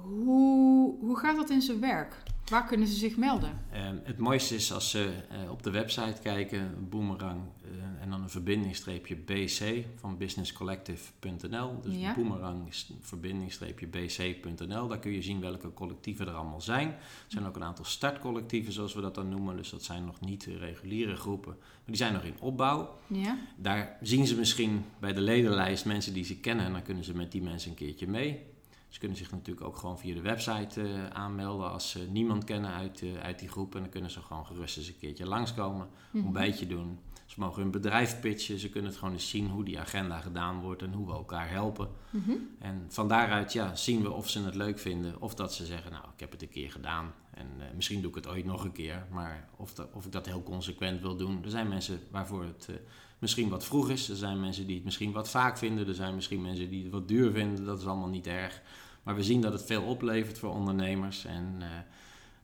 Hoe, 0.03 0.95
hoe 1.01 1.19
gaat 1.19 1.37
dat 1.37 1.51
in 1.51 1.63
zijn 1.63 1.81
werk? 1.81 2.23
Waar 2.51 2.67
kunnen 2.67 2.87
ze 2.87 2.95
zich 2.95 3.17
melden? 3.17 3.61
Ehm, 3.73 3.97
het 4.03 4.19
mooiste 4.19 4.55
is 4.55 4.73
als 4.73 4.91
ze 4.91 5.13
uh, 5.45 5.51
op 5.51 5.63
de 5.63 5.71
website 5.71 6.21
kijken, 6.23 6.89
Boomerang, 6.89 7.41
uh, 7.65 8.03
en 8.03 8.11
dan 8.11 8.23
een 8.23 8.31
verbindingstreepje 8.31 9.17
BC 9.17 9.85
van 9.97 10.17
businesscollective.nl. 10.17 11.81
Dus 11.81 11.95
ja. 11.97 12.15
Boomerang 12.15 12.75
verbindingstreepje 13.01 13.87
BC.nl. 13.87 14.89
Daar 14.89 14.99
kun 14.99 15.13
je 15.13 15.23
zien 15.23 15.41
welke 15.41 15.73
collectieven 15.73 16.27
er 16.27 16.35
allemaal 16.35 16.61
zijn. 16.61 16.89
Er 16.89 16.97
zijn 17.27 17.47
ook 17.47 17.57
een 17.57 17.65
aantal 17.65 17.85
startcollectieven, 17.85 18.73
zoals 18.73 18.95
we 18.95 19.01
dat 19.01 19.15
dan 19.15 19.29
noemen. 19.29 19.57
Dus 19.57 19.71
dat 19.71 19.83
zijn 19.83 20.05
nog 20.05 20.21
niet 20.21 20.45
reguliere 20.59 21.17
groepen, 21.17 21.57
maar 21.59 21.85
die 21.87 21.97
zijn 21.97 22.13
nog 22.13 22.25
in 22.25 22.41
opbouw. 22.41 22.99
Ja. 23.07 23.39
Daar 23.57 23.99
zien 24.01 24.27
ze 24.27 24.37
misschien 24.37 24.85
bij 25.01 25.13
de 25.13 25.21
ledenlijst 25.21 25.85
mensen 25.85 26.13
die 26.13 26.25
ze 26.25 26.37
kennen 26.37 26.65
en 26.65 26.73
dan 26.73 26.83
kunnen 26.83 27.05
ze 27.05 27.17
met 27.17 27.33
die 27.33 27.43
mensen 27.43 27.71
een 27.71 27.77
keertje 27.77 28.07
mee. 28.07 28.55
Ze 28.89 28.99
kunnen 28.99 29.19
zich 29.19 29.31
natuurlijk 29.31 29.67
ook 29.67 29.77
gewoon 29.77 29.99
via 29.99 30.15
de 30.15 30.21
website 30.21 30.81
uh, 30.81 31.07
aanmelden 31.07 31.71
als 31.71 31.91
ze 31.91 32.07
niemand 32.11 32.45
kennen 32.45 32.71
uit, 32.71 33.01
uh, 33.01 33.19
uit 33.19 33.39
die 33.39 33.49
groep. 33.49 33.75
En 33.75 33.81
dan 33.81 33.91
kunnen 33.91 34.11
ze 34.11 34.21
gewoon 34.21 34.47
gerust 34.47 34.77
eens 34.77 34.89
een 34.89 34.99
keertje 34.99 35.27
langskomen, 35.27 35.87
mm 35.87 35.93
-hmm. 36.11 36.25
ontbijtje 36.25 36.67
doen. 36.67 36.99
Ze 37.27 37.41
mogen 37.41 37.63
hun 37.63 37.71
bedrijf 37.71 38.21
pitchen, 38.21 38.59
ze 38.59 38.69
kunnen 38.71 38.91
het 38.91 38.99
gewoon 38.99 39.15
eens 39.15 39.31
zien 39.31 39.49
hoe 39.49 39.65
die 39.65 39.81
agenda 39.81 40.21
gedaan 40.21 40.61
wordt 40.61 40.83
en 40.83 40.93
hoe 40.93 41.07
we 41.07 41.13
elkaar 41.13 41.51
helpen. 41.51 41.89
Mm 42.11 42.23
-hmm. 42.27 42.49
En 42.59 42.85
van 42.89 43.09
daaruit 43.09 43.53
ja, 43.53 43.75
zien 43.75 44.03
we 44.03 44.13
of 44.13 44.29
ze 44.29 44.43
het 44.43 44.55
leuk 44.55 44.79
vinden 44.79 45.21
of 45.21 45.35
dat 45.35 45.55
ze 45.55 45.65
zeggen, 45.65 45.93
nou 45.93 46.05
ik 46.15 46.21
heb 46.21 46.31
het 46.31 46.43
een 46.43 46.49
keer 46.49 46.71
gedaan 46.71 47.15
en 47.31 47.47
uh, 47.59 47.65
misschien 47.75 48.01
doe 48.01 48.11
ik 48.11 48.17
het 48.17 48.27
ooit 48.27 48.45
nog 48.45 48.65
een 48.65 48.73
keer. 48.73 49.07
Maar 49.11 49.49
of, 49.57 49.73
of 49.93 50.07
ik 50.07 50.13
dat 50.13 50.27
heel 50.27 50.43
consequent 50.43 51.01
wil 51.01 51.17
doen. 51.17 51.45
Er 51.45 51.51
zijn 51.51 51.69
mensen 51.69 52.01
waarvoor 52.11 52.45
het 52.45 52.69
misschien 53.19 53.49
wat 53.49 53.65
vroeg 53.65 53.91
is. 53.91 54.09
Er 54.09 54.17
zijn 54.17 54.41
mensen 54.41 54.67
die 54.67 54.75
het 54.75 54.85
misschien 54.85 55.13
wat 55.13 55.31
vaak 55.31 55.59
vinden. 55.59 55.89
Er 55.89 55.95
zijn 55.95 56.15
misschien 56.15 56.43
mensen 56.43 56.71
die 56.71 56.83
het 56.83 56.93
wat 56.93 57.09
duur 57.09 57.33
vinden. 57.33 57.65
Dat 57.65 57.79
is 57.79 57.87
allemaal 57.87 58.09
niet 58.09 58.27
erg. 58.27 58.63
Maar 59.03 59.15
we 59.15 59.23
zien 59.23 59.41
dat 59.41 59.53
het 59.53 59.65
veel 59.65 59.83
oplevert 59.83 60.39
voor 60.39 60.51
ondernemers. 60.51 61.25
En 61.25 61.57
uh, 61.59 61.67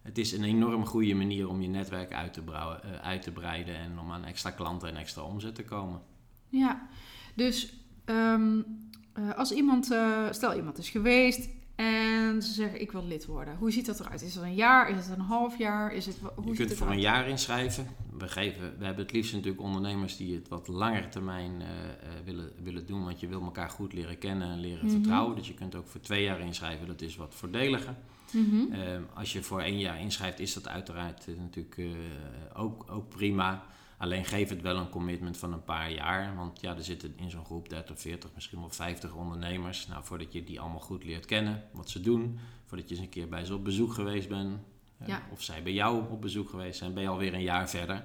het 0.03 0.19
is 0.19 0.33
een 0.33 0.45
enorm 0.45 0.87
goede 0.87 1.15
manier 1.15 1.49
om 1.49 1.61
je 1.61 1.69
netwerk 1.69 2.13
uit 2.13 2.33
te, 2.33 2.43
brouwen, 2.43 2.81
uh, 2.85 3.01
uit 3.01 3.23
te 3.23 3.33
breiden 3.33 3.77
en 3.77 3.99
om 3.99 4.11
aan 4.11 4.25
extra 4.25 4.51
klanten 4.51 4.89
en 4.89 4.97
extra 4.97 5.23
omzet 5.23 5.55
te 5.55 5.65
komen. 5.65 6.01
Ja, 6.49 6.89
dus 7.35 7.73
ehm, 8.05 8.61
eh, 9.13 9.35
als 9.35 9.53
iemand, 9.53 9.91
eh, 9.91 10.27
stel 10.31 10.55
iemand 10.55 10.79
is 10.79 10.91
geweest 10.91 11.49
en 11.83 12.43
ze 12.43 12.53
zeggen 12.53 12.81
ik 12.81 12.93
wil 12.93 13.07
lid 13.07 13.27
worden. 13.27 13.57
Hoe 13.57 13.71
ziet 13.71 13.87
dat 13.87 14.01
eruit? 14.01 14.23
Is 14.23 14.35
het 14.35 14.45
een 14.45 14.55
jaar? 14.55 14.91
Is 14.91 15.07
het 15.07 15.19
een 15.19 15.25
half 15.25 15.59
jaar? 15.59 15.93
Is 15.93 16.07
het, 16.07 16.17
hoe 16.35 16.51
je 16.51 16.55
kunt 16.55 16.69
het 16.69 16.79
voor 16.79 16.91
een 16.91 17.01
jaar 17.01 17.29
inschrijven. 17.29 17.87
We, 18.19 18.29
geven, 18.29 18.79
we 18.79 18.85
hebben 18.85 19.05
het 19.05 19.13
liefst 19.15 19.33
natuurlijk 19.33 19.63
ondernemers 19.63 20.17
die 20.17 20.35
het 20.35 20.49
wat 20.49 20.69
langer 20.69 21.09
termijn 21.09 21.61
eh, 21.61 21.69
eh, 21.69 22.25
willen, 22.25 22.53
willen 22.63 22.87
doen. 22.87 23.05
Want 23.05 23.21
je 23.21 23.27
wil 23.27 23.43
elkaar 23.43 23.71
goed 23.71 23.93
leren 23.93 24.19
kennen 24.19 24.51
en 24.51 24.61
leren 24.61 24.87
Mhm. 24.87 24.95
vertrouwen. 24.95 25.37
Dus 25.37 25.49
je 25.49 25.55
kunt 25.55 25.75
ook 25.75 25.87
voor 25.87 26.01
twee 26.01 26.23
jaar 26.25 26.41
inschrijven. 26.41 26.87
Dat 26.87 27.01
is 27.01 27.17
wat 27.17 27.35
voordeliger. 27.35 27.95
Mhm. 28.33 28.73
Ehm, 28.73 29.03
als 29.15 29.33
je 29.33 29.43
voor 29.43 29.61
één 29.61 29.79
jaar 29.79 30.01
inschrijft, 30.01 30.41
is 30.41 30.55
dat 30.55 30.69
uiteraard 30.69 31.29
eh, 31.29 31.35
natuurlijk 31.37 31.81
ook, 32.55 32.85
ook 32.91 33.09
prima. 33.09 33.65
Alleen 34.03 34.25
geef 34.25 34.49
het 34.49 34.63
wel 34.63 34.77
een 34.77 34.89
commitment 34.89 35.37
van 35.37 35.53
een 35.53 35.65
paar 35.65 35.91
jaar. 35.91 36.37
Want 36.37 36.61
ja, 36.61 36.75
er 36.77 36.85
zitten 36.85 37.13
in 37.17 37.31
zo'n 37.31 37.45
groep 37.45 37.69
30, 37.69 38.01
40, 38.01 38.31
misschien 38.35 38.61
wel 38.61 38.71
50 38.71 39.15
ondernemers. 39.15 39.87
Nou, 39.87 40.05
voordat 40.05 40.33
je 40.33 40.45
die 40.45 40.61
allemaal 40.61 40.81
goed 40.81 41.05
leert 41.05 41.27
kennen, 41.27 41.65
wat 41.73 41.91
ze 41.91 42.01
doen. 42.01 42.39
Voordat 42.67 42.89
je 42.89 42.95
eens 42.95 43.05
een 43.05 43.11
keer 43.11 43.29
bij 43.29 43.45
ze 43.45 43.55
op 43.55 43.65
bezoek 43.65 43.93
geweest 43.93 44.29
bent. 44.29 44.59
eh, 44.99 45.09
Ja. 45.09 45.23
Of 45.33 45.43
zij 45.43 45.63
bij 45.63 45.73
jou 45.73 46.11
op 46.11 46.21
bezoek 46.21 46.51
geweest 46.51 46.79
zijn, 46.79 46.95
ben 46.95 47.03
je 47.03 47.09
alweer 47.09 47.35
een 47.35 47.43
jaar 47.43 47.71
verder. 47.71 48.05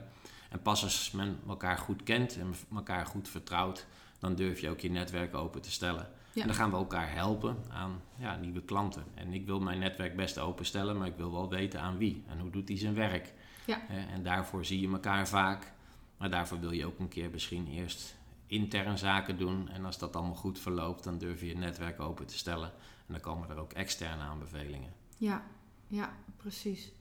En 0.50 0.62
pas 0.62 0.84
als 0.84 1.12
men 1.12 1.39
elkaar 1.48 1.77
goed 1.77 2.04
kent 2.04 2.38
en 2.38 2.54
elkaar 2.75 3.06
goed 3.06 3.30
vertrouwt, 3.30 3.86
dan 4.20 4.36
durf 4.36 4.60
je 4.60 4.70
ook 4.70 4.80
je 4.80 4.89
netwerk 4.92 5.36
open 5.36 5.62
te 5.62 5.72
stellen. 5.72 6.10
Ja. 6.34 6.42
En 6.42 6.48
dan 6.48 6.56
gaan 6.58 6.70
we 6.72 6.75
elkaar 6.77 7.13
helpen 7.13 7.58
aan 7.70 8.01
ja, 8.18 8.36
nieuwe 8.36 8.62
klanten. 8.62 9.04
En 9.16 9.34
ik 9.34 9.46
wil 9.46 9.60
mijn 9.60 9.80
netwerk 9.80 10.16
best 10.16 10.38
openstellen, 10.39 10.98
maar 10.98 11.08
ik 11.08 11.18
wil 11.18 11.32
wel 11.32 11.50
weten 11.50 11.82
aan 11.82 11.98
wie 11.98 12.24
en 12.27 12.39
hoe 12.39 12.50
doet 12.50 12.68
hij 12.68 12.77
zijn 12.77 12.94
werk. 12.94 13.34
Ja. 13.66 13.82
Eh, 13.89 14.13
En 14.13 14.24
daarvoor 14.24 14.66
zie 14.66 14.80
je 14.82 14.89
elkaar 14.92 15.27
vaak. 15.27 15.75
Maar 16.17 16.29
daarvoor 16.29 16.59
wil 16.59 16.71
je 16.71 16.86
ook 16.86 17.00
een 17.00 17.07
keer 17.07 17.29
misschien 17.29 17.67
eerst 17.67 18.15
intern 18.47 18.97
zaken 18.97 19.38
doen. 19.38 19.69
En 19.69 19.86
als 19.86 19.97
dat 19.97 20.15
allemaal 20.15 20.36
goed 20.36 20.59
verloopt, 20.59 21.03
dan 21.03 21.17
durf 21.17 21.39
je 21.39 21.47
je 21.47 21.57
netwerk 21.57 22.00
open 22.00 22.25
te 22.25 22.38
stellen. 22.38 22.71
En 23.07 23.13
dan 23.13 23.19
komen 23.19 23.50
er 23.50 23.57
ook 23.57 23.74
externe 23.74 24.24
aanbevelingen. 24.24 24.93
Ja, 25.17 25.43
ja, 25.88 26.13
precies. 26.38 26.91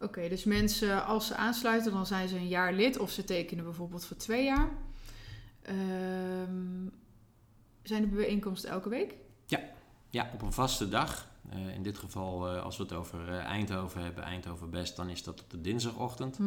Oké, 0.00 0.28
dus 0.28 0.44
mensen, 0.44 1.04
als 1.04 1.26
ze 1.26 1.34
aansluiten, 1.34 1.92
dan 1.92 2.06
zijn 2.06 2.28
ze 2.28 2.36
een 2.36 2.48
jaar 2.48 2.72
lid 2.72 2.98
of 2.98 3.10
ze 3.10 3.24
tekenen 3.24 3.64
bijvoorbeeld 3.64 4.04
voor 4.04 4.16
twee 4.16 4.44
jaar. 4.44 4.68
Ehm, 5.62 6.86
zijn 7.82 8.02
de 8.02 8.08
bijeenkomsten 8.08 8.70
elke 8.70 8.88
week? 8.88 9.14
Ja, 10.16 10.30
op 10.32 10.42
een 10.42 10.52
vaste 10.52 10.88
dag. 10.88 11.28
Eh, 11.48 11.74
in 11.74 11.82
dit 11.82 11.98
geval, 11.98 12.48
eh, 12.48 12.62
als 12.62 12.76
we 12.76 12.82
het 12.82 12.92
over 12.92 13.28
eh, 13.28 13.44
Eindhoven 13.44 14.02
hebben, 14.02 14.24
Eindhoven 14.24 14.70
Best, 14.70 14.96
dan 14.96 15.08
is 15.08 15.22
dat 15.22 15.40
op 15.40 15.50
de 15.50 15.60
dinsdagochtend. 15.60 16.38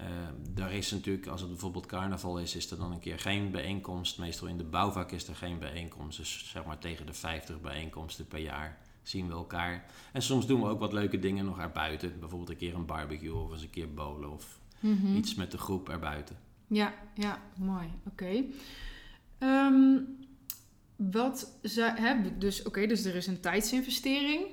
Eh, 0.00 0.06
daar 0.54 0.72
is 0.72 0.90
natuurlijk, 0.90 1.26
als 1.26 1.40
het 1.40 1.50
bijvoorbeeld 1.50 1.86
carnaval 1.86 2.38
is, 2.38 2.56
is 2.56 2.70
er 2.70 2.76
dan 2.78 2.92
een 2.92 2.98
keer 3.00 3.18
geen 3.18 3.50
bijeenkomst. 3.50 4.18
Meestal 4.18 4.48
in 4.48 4.58
de 4.58 4.64
bouwvak 4.64 5.10
is 5.12 5.28
er 5.28 5.34
geen 5.36 5.58
bijeenkomst. 5.58 6.18
Dus 6.18 6.50
zeg 6.52 6.64
maar 6.64 6.78
tegen 6.78 7.06
de 7.06 7.12
50 7.12 7.60
bijeenkomsten 7.60 8.26
per 8.26 8.38
jaar 8.38 8.78
zien 9.02 9.26
we 9.26 9.32
elkaar. 9.32 9.84
En 10.12 10.22
soms 10.22 10.46
doen 10.46 10.60
we 10.60 10.68
ook 10.68 10.78
wat 10.80 10.92
leuke 10.92 11.18
dingen 11.18 11.44
nog 11.44 11.58
erbuiten. 11.58 12.18
Bijvoorbeeld 12.20 12.50
een 12.50 12.56
keer 12.56 12.74
een 12.74 12.86
barbecue 12.86 13.34
of 13.34 13.52
eens 13.52 13.62
een 13.62 13.70
keer 13.70 13.94
bowlen 13.94 14.32
of 14.32 14.58
Mhm. 14.80 15.16
iets 15.16 15.34
met 15.34 15.50
de 15.50 15.58
groep 15.58 15.88
erbuiten. 15.88 16.36
Ja, 16.66 16.94
ja, 17.14 17.42
mooi. 17.56 17.86
Oké. 18.10 18.44
Ehm, 19.38 19.96
wat 20.96 21.52
ze 21.62 21.92
hebben, 21.94 22.38
dus 22.38 22.62
oké, 22.62 22.86
dus 22.86 23.04
er 23.04 23.14
is 23.14 23.26
een 23.26 23.40
tijdsinvestering, 23.40 24.46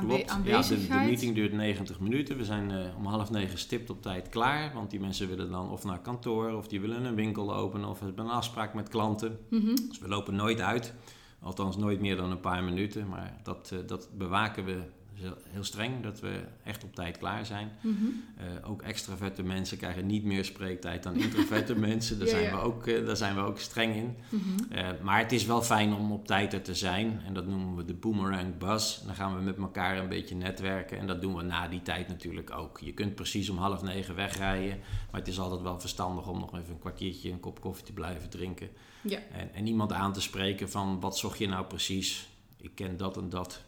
Klopt. 0.00 0.36
Ja, 0.44 0.62
de 0.62 0.86
meeting 0.88 1.34
duurt 1.34 1.52
90 1.52 2.00
minuten. 2.00 2.36
We 2.36 2.44
zijn 2.44 2.70
eh, 2.70 2.96
om 2.96 3.06
half 3.06 3.30
negen 3.30 3.58
stipt 3.58 3.90
op 3.90 4.02
tijd 4.02 4.28
klaar. 4.28 4.72
Want 4.74 4.90
die 4.90 5.00
mensen 5.00 5.28
willen 5.28 5.50
dan 5.50 5.70
of 5.70 5.84
naar 5.84 6.00
kantoor, 6.00 6.52
of 6.52 6.68
die 6.68 6.80
willen 6.80 7.04
een 7.04 7.14
winkel 7.14 7.54
openen, 7.54 7.88
of 7.88 8.00
hebben 8.00 8.24
een 8.24 8.30
afspraak 8.30 8.74
met 8.74 8.88
klanten. 8.88 9.38
Mhm. 9.50 9.74
Dus 9.88 9.98
we 9.98 10.08
lopen 10.08 10.34
nooit 10.34 10.60
uit. 10.60 10.94
Althans, 11.40 11.76
nooit 11.76 12.00
meer 12.00 12.16
dan 12.16 12.30
een 12.30 12.40
paar 12.40 12.64
minuten. 12.64 13.08
Maar 13.08 13.40
dat, 13.42 13.70
eh, 13.72 13.78
dat 13.86 14.08
bewaken 14.18 14.64
we 14.64 14.82
heel- 15.22 15.36
heel 15.48 15.64
streng, 15.64 16.02
dat 16.02 16.20
we 16.20 16.40
echt 16.64 16.84
op 16.84 16.94
tijd 16.94 17.18
klaar 17.18 17.46
zijn. 17.46 17.70
Mhm. 17.80 17.94
Eh, 18.36 18.70
ook 18.70 18.82
extraverte 18.82 19.42
mensen 19.42 19.76
krijgen 19.78 20.06
niet 20.06 20.24
meer 20.24 20.44
spreektijd 20.44 21.02
dan 21.02 21.14
introverte 21.14 21.74
mensen. 21.88 22.18
Daar, 22.18 22.26
Ja, 22.28 22.32
zijn 22.32 22.44
ja. 22.44 22.50
We 22.56 22.60
ook, 22.62 22.86
eh, 22.86 23.06
daar 23.06 23.16
zijn 23.16 23.34
we 23.34 23.40
ook 23.40 23.58
streng 23.58 23.94
in. 23.94 24.16
Mhm. 24.28 24.72
Eh, 24.72 24.88
maar 25.02 25.18
het 25.18 25.32
is 25.32 25.44
wel 25.44 25.62
fijn 25.62 25.92
om 25.94 26.12
op 26.12 26.26
tijd 26.26 26.52
er 26.52 26.62
te 26.62 26.74
zijn. 26.74 27.20
En 27.26 27.34
dat 27.34 27.46
noemen 27.46 27.76
we 27.76 27.84
de 27.84 27.94
boomerang 27.94 28.58
bus. 28.58 29.02
Dan 29.06 29.14
gaan 29.14 29.34
we 29.36 29.40
met 29.42 29.56
elkaar 29.58 29.98
een 29.98 30.08
beetje 30.08 30.34
netwerken. 30.34 30.98
En 30.98 31.06
dat 31.06 31.20
doen 31.20 31.36
we 31.36 31.42
na 31.42 31.68
die 31.68 31.82
tijd 31.82 32.08
natuurlijk 32.08 32.50
ook. 32.50 32.78
Je 32.80 32.92
kunt 32.94 33.14
precies 33.14 33.48
om 33.48 33.56
half 33.56 33.82
negen 33.82 34.14
wegrijden. 34.14 34.78
Maar 35.10 35.20
het 35.20 35.28
is 35.28 35.38
altijd 35.40 35.60
wel 35.62 35.80
verstandig 35.80 36.28
om 36.28 36.38
nog 36.38 36.54
even 36.58 36.72
een 36.72 36.78
kwartiertje 36.78 37.30
een 37.30 37.40
kop 37.40 37.60
koffie 37.60 37.84
te 37.84 37.92
blijven 37.92 38.30
drinken. 38.30 38.68
Ja. 39.02 39.18
En, 39.32 39.54
en 39.54 39.66
iemand 39.66 39.92
aan 39.92 40.12
te 40.12 40.20
spreken 40.20 40.70
van 40.70 41.00
wat 41.00 41.18
zocht 41.18 41.38
je 41.38 41.48
nou 41.48 41.64
precies? 41.66 42.28
Ik 42.60 42.70
ken 42.74 42.96
dat 42.96 43.16
en 43.16 43.28
dat 43.28 43.62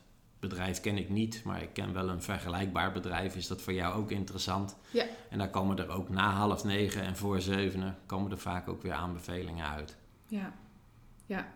bedrijf 0.49 0.81
ken 0.81 0.99
ik 0.99 1.09
niet, 1.09 1.43
maar 1.45 1.63
ik 1.63 1.73
ken 1.73 1.93
wel 1.93 2.09
een 2.09 2.23
vergelijkbaar 2.23 2.93
bedrijf. 2.93 3.37
Is 3.37 3.47
dat 3.47 3.63
voor 3.63 3.73
jou 3.73 3.95
ook 3.95 4.11
interessant? 4.11 4.77
Ja. 4.91 5.05
En 5.31 5.39
dan 5.39 5.51
komen 5.51 5.79
er 5.79 5.89
ook 5.89 6.09
na 6.09 6.31
half 6.31 6.65
negen 6.65 7.03
en 7.03 7.17
voor 7.17 7.41
zevenen 7.41 7.97
komen 8.07 8.31
er 8.31 8.39
vaak 8.39 8.69
ook 8.69 8.83
weer 8.83 8.93
aanbevelingen 8.93 9.67
uit. 9.67 9.97
Ja, 10.27 10.53
ja. 11.27 11.53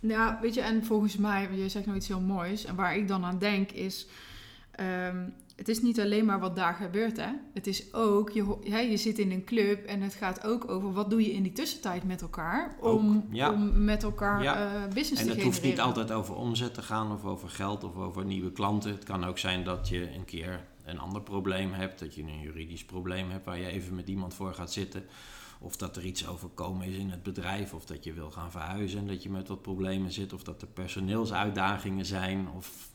Ja, 0.00 0.38
weet 0.40 0.54
je, 0.54 0.60
en 0.60 0.84
volgens 0.84 1.16
mij, 1.16 1.48
want 1.48 1.60
je 1.60 1.68
zegt 1.68 1.86
nou 1.86 1.96
iets 1.96 2.08
heel 2.08 2.20
moois. 2.20 2.64
En 2.64 2.74
waar 2.74 2.96
ik 2.96 3.08
dan 3.08 3.24
aan 3.24 3.38
denk 3.38 3.70
is, 3.70 4.06
ehm, 4.70 5.28
het 5.62 5.70
is 5.70 5.82
niet 5.82 6.00
alleen 6.00 6.24
maar 6.24 6.40
wat 6.40 6.56
daar 6.56 6.74
gebeurt, 6.74 7.16
hè. 7.16 7.30
Het 7.54 7.66
is 7.66 7.94
ook, 7.94 8.30
je, 8.30 8.58
je 8.90 8.96
zit 8.96 9.18
in 9.18 9.30
een 9.30 9.44
club 9.44 9.84
en 9.84 10.00
het 10.00 10.14
gaat 10.14 10.44
ook 10.44 10.70
over 10.70 10.92
wat 10.92 11.10
doe 11.10 11.22
je 11.22 11.32
in 11.32 11.42
die 11.42 11.52
tussentijd 11.52 12.04
met 12.04 12.22
elkaar. 12.22 12.76
Om, 12.80 13.16
Ook, 13.16 13.22
ja. 13.30 13.52
om 13.52 13.84
met 13.84 14.02
elkaar 14.02 14.42
Ja. 14.42 14.54
eh, 14.54 14.82
business 14.82 14.94
En 14.94 15.06
te 15.06 15.12
het 15.12 15.20
genereren. 15.22 15.44
hoeft 15.44 15.62
niet 15.62 15.80
altijd 15.80 16.12
over 16.12 16.34
omzet 16.34 16.74
te 16.74 16.82
gaan 16.82 17.12
of 17.12 17.24
over 17.24 17.48
geld 17.48 17.84
of 17.84 17.96
over 17.96 18.24
nieuwe 18.24 18.52
klanten. 18.52 18.90
Het 18.90 19.04
kan 19.04 19.24
ook 19.24 19.38
zijn 19.38 19.64
dat 19.64 19.88
je 19.88 20.14
een 20.14 20.24
keer 20.24 20.64
een 20.84 20.98
ander 20.98 21.22
probleem 21.22 21.72
hebt, 21.72 21.98
dat 21.98 22.14
je 22.14 22.22
een 22.22 22.40
juridisch 22.40 22.84
probleem 22.84 23.30
hebt 23.30 23.44
waar 23.44 23.58
je 23.58 23.66
even 23.66 23.94
met 23.94 24.08
iemand 24.08 24.34
voor 24.34 24.54
gaat 24.54 24.72
zitten. 24.72 25.04
Of 25.60 25.76
dat 25.76 25.96
er 25.96 26.04
iets 26.04 26.26
overkomen 26.26 26.86
is 26.86 26.96
in 26.96 27.10
het 27.10 27.22
bedrijf, 27.22 27.74
of 27.74 27.84
dat 27.84 28.04
je 28.04 28.12
wil 28.12 28.30
gaan 28.30 28.50
verhuizen 28.50 28.98
en 28.98 29.06
dat 29.06 29.22
je 29.22 29.30
met 29.30 29.48
wat 29.48 29.62
problemen 29.62 30.12
zit, 30.12 30.32
of 30.32 30.42
dat 30.42 30.62
er 30.62 30.68
personeelsuitdagingen 30.68 32.06
zijn, 32.06 32.48
of 32.56 32.90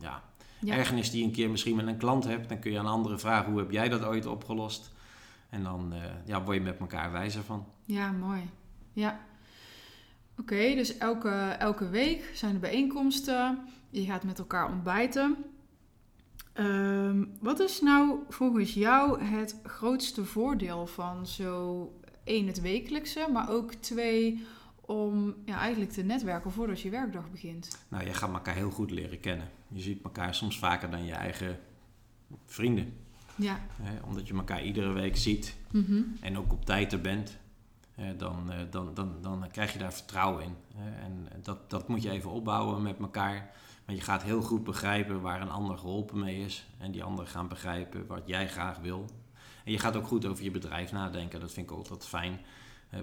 ja, 0.00 0.22
Ja. 0.60 0.74
ergernis 0.74 1.10
die 1.10 1.20
je 1.20 1.26
een 1.26 1.32
keer 1.32 1.50
misschien 1.50 1.76
met 1.76 1.86
een 1.86 1.96
klant 1.96 2.24
hebt. 2.24 2.48
Dan 2.48 2.58
kun 2.58 2.72
je 2.72 2.78
aan 2.78 2.86
anderen 2.86 3.20
vragen, 3.20 3.50
hoe 3.50 3.60
heb 3.60 3.70
jij 3.70 3.88
dat 3.88 4.04
ooit 4.04 4.26
opgelost? 4.26 4.92
En 5.50 5.62
dan 5.62 5.92
eh, 5.92 6.00
ja, 6.24 6.42
word 6.42 6.56
je 6.56 6.62
met 6.62 6.78
elkaar 6.78 7.12
wijzer 7.12 7.42
van. 7.42 7.66
Ja, 7.84 8.10
mooi. 8.10 8.40
Ja. 8.92 9.20
Oké, 10.38 10.74
dus 10.74 10.98
elke, 10.98 11.56
elke 11.58 11.88
week 11.88 12.30
zijn 12.34 12.54
er 12.54 12.60
bijeenkomsten. 12.60 13.58
Je 13.90 14.04
gaat 14.04 14.24
met 14.24 14.38
elkaar 14.38 14.68
ontbijten. 14.70 15.36
Ehm, 16.52 17.24
wat 17.40 17.60
is 17.60 17.80
nou 17.80 18.18
volgens 18.28 18.74
jou 18.74 19.22
het 19.22 19.56
grootste 19.64 20.24
voordeel 20.24 20.86
van 20.86 21.26
zo 21.26 21.92
één, 22.24 22.46
het 22.46 22.60
wekelijkse, 22.60 23.28
maar 23.32 23.50
ook 23.50 23.72
twee, 23.74 24.46
om 24.90 25.34
ja, 25.44 25.58
eigenlijk 25.58 25.90
te 25.92 26.02
netwerken 26.02 26.50
voordat 26.50 26.80
je 26.80 26.90
werkdag 26.90 27.30
begint? 27.30 27.84
Nou, 27.88 28.04
je 28.04 28.14
gaat 28.14 28.32
elkaar 28.32 28.54
heel 28.54 28.70
goed 28.70 28.90
leren 28.90 29.20
kennen. 29.20 29.48
Je 29.68 29.80
ziet 29.80 30.02
elkaar 30.04 30.34
soms 30.34 30.58
vaker 30.58 30.90
dan 30.90 31.04
je 31.04 31.12
eigen 31.12 31.58
vrienden. 32.46 32.92
Ja. 33.36 33.58
Hè? 33.82 34.00
Omdat 34.06 34.28
je 34.28 34.34
elkaar 34.34 34.64
iedere 34.64 34.92
week 34.92 35.16
ziet 35.16 35.56
Mhm. 35.70 36.02
en 36.20 36.38
ook 36.38 36.52
op 36.52 36.64
tijd 36.64 36.92
er 36.92 37.00
bent. 37.00 37.38
dan, 38.16 38.52
eh, 38.52 38.58
dan, 38.70 38.94
dan, 38.94 39.14
dan 39.22 39.44
krijg 39.50 39.72
je 39.72 39.78
daar 39.78 39.92
vertrouwen 39.92 40.44
in. 40.44 40.54
En 41.02 41.28
dat, 41.42 41.70
dat 41.70 41.88
moet 41.88 42.02
je 42.02 42.10
even 42.10 42.30
opbouwen 42.30 42.82
met 42.82 42.98
elkaar. 42.98 43.50
Maar 43.86 43.94
je 43.94 44.00
gaat 44.00 44.22
heel 44.22 44.42
goed 44.42 44.64
begrijpen 44.64 45.20
waar 45.20 45.40
een 45.40 45.50
ander 45.50 45.78
geholpen 45.78 46.18
mee 46.18 46.40
is. 46.44 46.66
En 46.78 46.90
die 46.90 47.02
ander 47.04 47.26
gaan 47.26 47.48
begrijpen 47.48 48.06
wat 48.06 48.22
jij 48.24 48.48
graag 48.48 48.78
wil. 48.78 49.04
En 49.64 49.72
je 49.72 49.78
gaat 49.78 49.96
ook 49.96 50.06
goed 50.06 50.26
over 50.26 50.44
je 50.44 50.50
bedrijf 50.50 50.92
nadenken. 50.92 51.40
Dat 51.40 51.52
vind 51.52 51.70
ik 51.70 51.76
altijd 51.76 52.06
fijn. 52.06 52.38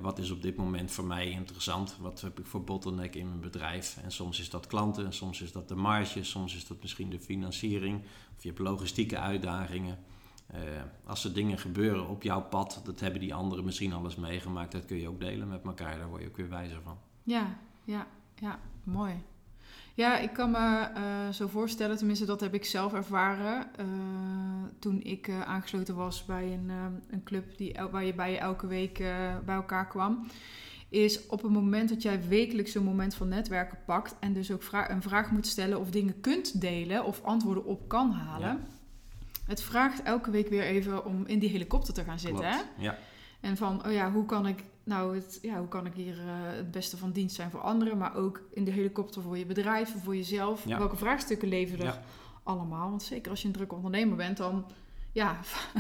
Wat 0.02 0.20
is 0.20 0.32
op 0.32 0.42
dit 0.42 0.56
moment 0.56 0.92
voor 0.92 1.06
mij 1.06 1.30
interessant? 1.30 1.98
Wat 2.00 2.22
heb 2.22 2.40
ik 2.40 2.46
voor 2.46 2.64
bottleneck 2.64 3.16
in 3.16 3.28
mijn 3.28 3.40
bedrijf? 3.40 3.98
En 4.04 4.12
soms 4.12 4.40
is 4.40 4.50
dat 4.50 4.68
klanten, 4.68 5.14
soms 5.14 5.42
is 5.42 5.52
dat 5.52 5.68
de 5.68 5.76
marge, 5.76 6.24
soms 6.24 6.56
is 6.56 6.68
dat 6.68 6.82
misschien 6.82 7.10
de 7.10 7.20
financiering. 7.20 8.02
Of 8.38 8.44
je 8.44 8.48
hebt 8.48 8.62
logistieke 8.62 9.18
uitdagingen. 9.18 10.00
Eh, 10.48 10.62
als 11.06 11.24
er 11.24 11.34
dingen 11.34 11.58
gebeuren 11.58 12.08
op 12.08 12.24
jouw 12.24 12.42
pad, 12.42 12.82
dat 12.84 13.00
hebben 13.00 13.20
die 13.20 13.34
anderen 13.34 13.66
misschien 13.66 13.94
alles 13.94 14.16
meegemaakt. 14.16 14.72
Dat 14.72 14.86
kun 14.86 14.98
je 14.98 15.08
ook 15.08 15.20
delen 15.20 15.48
met 15.48 15.66
elkaar, 15.66 15.98
daar 15.98 16.10
word 16.10 16.22
je 16.22 16.28
ook 16.28 16.38
weer 16.38 16.50
wijzer 16.50 16.82
van. 16.82 16.98
Ja, 17.24 17.60
ja, 17.84 18.08
ja, 18.36 18.60
mooi. 18.84 19.14
Ja, 19.98 20.18
ik 20.18 20.34
kan 20.34 20.52
me 20.52 20.90
eh, 20.94 21.30
zo 21.30 21.48
voorstellen, 21.48 21.98
tenminste 21.98 22.26
dat 22.26 22.40
heb 22.40 22.54
ik 22.54 22.66
zelf 22.66 22.94
ervaren 22.94 23.76
eh, 23.76 23.86
toen 24.80 25.02
ik 25.02 25.28
eh, 25.28 25.42
aangesloten 25.42 25.96
was 25.96 26.26
bij 26.26 26.44
een, 26.44 26.70
een 27.10 27.24
club 27.24 27.58
die, 27.58 27.76
waar 27.92 28.06
je 28.06 28.14
bij 28.14 28.32
je 28.32 28.38
elke 28.38 28.68
week 28.68 28.98
bij 29.46 29.56
elkaar 29.56 29.88
kwam. 29.88 30.28
Is 30.90 31.28
op 31.28 31.42
het 31.42 31.52
moment 31.52 31.90
dat 31.90 32.02
jij 32.02 32.28
wekelijks 32.28 32.76
een 32.76 32.84
moment 32.84 33.16
van 33.16 33.28
netwerken 33.28 33.78
pakt 33.86 34.16
en 34.20 34.34
dus 34.34 34.52
ook 34.52 34.64
vra- 34.64 34.90
een 34.90 35.02
vraag 35.02 35.32
moet 35.32 35.48
stellen 35.48 35.80
of 35.80 35.90
dingen 35.90 36.20
kunt 36.22 36.62
delen 36.62 37.06
of 37.06 37.24
antwoorden 37.24 37.66
op 37.66 37.88
kan 37.88 38.12
halen. 38.12 38.48
Ja. 38.48 38.60
Het 39.46 39.62
vraagt 39.62 40.04
elke 40.04 40.32
week 40.32 40.50
weer 40.50 40.64
even 40.64 41.06
om 41.06 41.26
in 41.26 41.40
die 41.40 41.50
helikopter 41.50 41.94
te 41.94 42.04
gaan 42.04 42.20
zitten. 42.20 42.46
Hè? 42.46 42.58
Ja. 42.78 42.98
En 43.40 43.58
van, 43.58 43.86
oh 43.86 43.92
ja, 43.92 44.12
hoe 44.12 44.26
kan 44.26 44.48
ik 44.48 44.64
nou 44.88 45.16
het, 45.16 45.40
ja, 45.42 45.58
hoe 45.58 45.68
kan 45.68 45.86
ik 45.86 45.94
hier 45.94 46.18
eh, 46.20 46.26
het 46.56 46.72
beste 46.72 46.98
van 46.98 47.12
dienst 47.12 47.36
zijn 47.36 47.52
voor 47.52 47.60
anderen, 47.62 47.98
maar 47.98 48.16
ook 48.16 48.42
in 48.54 48.64
de 48.64 48.72
helikopter 48.72 49.22
voor 49.22 49.38
je 49.38 49.46
bedrijf, 49.46 49.96
voor 50.04 50.16
jezelf. 50.16 50.66
Ja. 50.68 50.78
Welke 50.78 50.96
vraagstukken 50.98 51.48
leven 51.48 51.80
er 51.80 51.86
Ja. 51.86 52.02
allemaal? 52.44 52.90
Want 52.90 53.04
zeker 53.04 53.32
als 53.32 53.42
je 53.42 53.48
een 53.48 53.54
druk 53.54 53.74
ondernemer 53.74 54.16
bent, 54.18 54.38
dan 54.38 54.66
ja, 55.12 55.40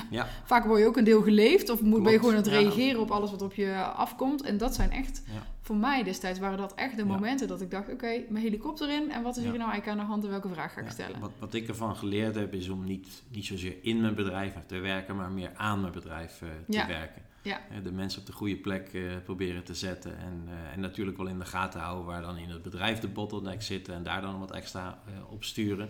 Ja. 0.09 0.27
vaak 0.45 0.65
word 0.65 0.79
je 0.79 0.85
ook 0.85 0.97
een 0.97 1.03
deel 1.03 1.21
geleefd 1.21 1.69
of 1.69 1.81
moet, 1.81 2.03
ben 2.03 2.11
je 2.11 2.17
gewoon 2.19 2.33
aan 2.33 2.39
het 2.41 2.47
reageren 2.47 3.01
op 3.01 3.11
alles 3.11 3.31
wat 3.31 3.41
op 3.41 3.53
je 3.53 3.75
afkomt. 3.83 4.41
En 4.41 4.57
dat 4.57 4.75
zijn 4.75 4.91
echt, 4.91 5.23
Ja. 5.25 5.45
voor 5.61 5.75
mij 5.75 6.03
destijds 6.03 6.39
waren 6.39 6.57
dat 6.57 6.73
echt 6.73 6.95
de 6.95 7.01
Ja. 7.01 7.07
momenten 7.07 7.47
dat 7.47 7.61
ik 7.61 7.71
dacht, 7.71 7.91
oké, 7.91 8.21
mijn 8.29 8.43
helikopter 8.43 8.89
in 8.89 9.11
en 9.11 9.23
wat 9.23 9.37
is 9.37 9.43
hier 9.43 9.57
nou 9.57 9.71
eigenlijk 9.71 9.99
aan 9.99 10.05
de 10.05 10.11
hand 10.11 10.23
en 10.23 10.29
welke 10.29 10.49
vraag 10.49 10.73
ga 10.73 10.81
ik 10.81 10.89
stellen? 10.89 11.19
Wat, 11.19 11.31
wat 11.39 11.53
ik 11.53 11.67
ervan 11.67 11.95
geleerd 11.95 12.35
heb, 12.35 12.53
is 12.53 12.69
om 12.69 12.83
niet, 12.83 13.23
niet 13.31 13.45
zozeer 13.45 13.75
in 13.81 14.01
mijn 14.01 14.15
bedrijf 14.15 14.53
te 14.67 14.77
werken, 14.77 15.15
maar 15.15 15.31
meer 15.31 15.51
aan 15.55 15.81
mijn 15.81 15.93
bedrijf 15.93 16.41
eh, 16.41 16.47
te 16.81 16.87
werken. 16.87 17.21
Ja. 17.41 17.59
De 17.83 17.91
mensen 17.91 18.19
op 18.19 18.25
de 18.25 18.31
goede 18.33 18.55
plek 18.57 18.89
eh, 18.93 19.01
proberen 19.23 19.63
te 19.63 19.73
zetten. 19.73 20.17
En, 20.17 20.43
eh, 20.47 20.73
en 20.73 20.79
natuurlijk 20.79 21.17
wel 21.17 21.27
in 21.27 21.39
de 21.39 21.45
gaten 21.45 21.79
houden 21.79 22.05
waar 22.05 22.21
dan 22.21 22.37
in 22.37 22.49
het 22.49 22.61
bedrijf 22.61 22.99
de 22.99 23.07
bottlenecks 23.07 23.65
zitten 23.65 23.93
en 23.93 24.03
daar 24.03 24.21
dan 24.21 24.39
wat 24.39 24.51
extra 24.51 24.99
op 25.29 25.43
sturen. 25.43 25.89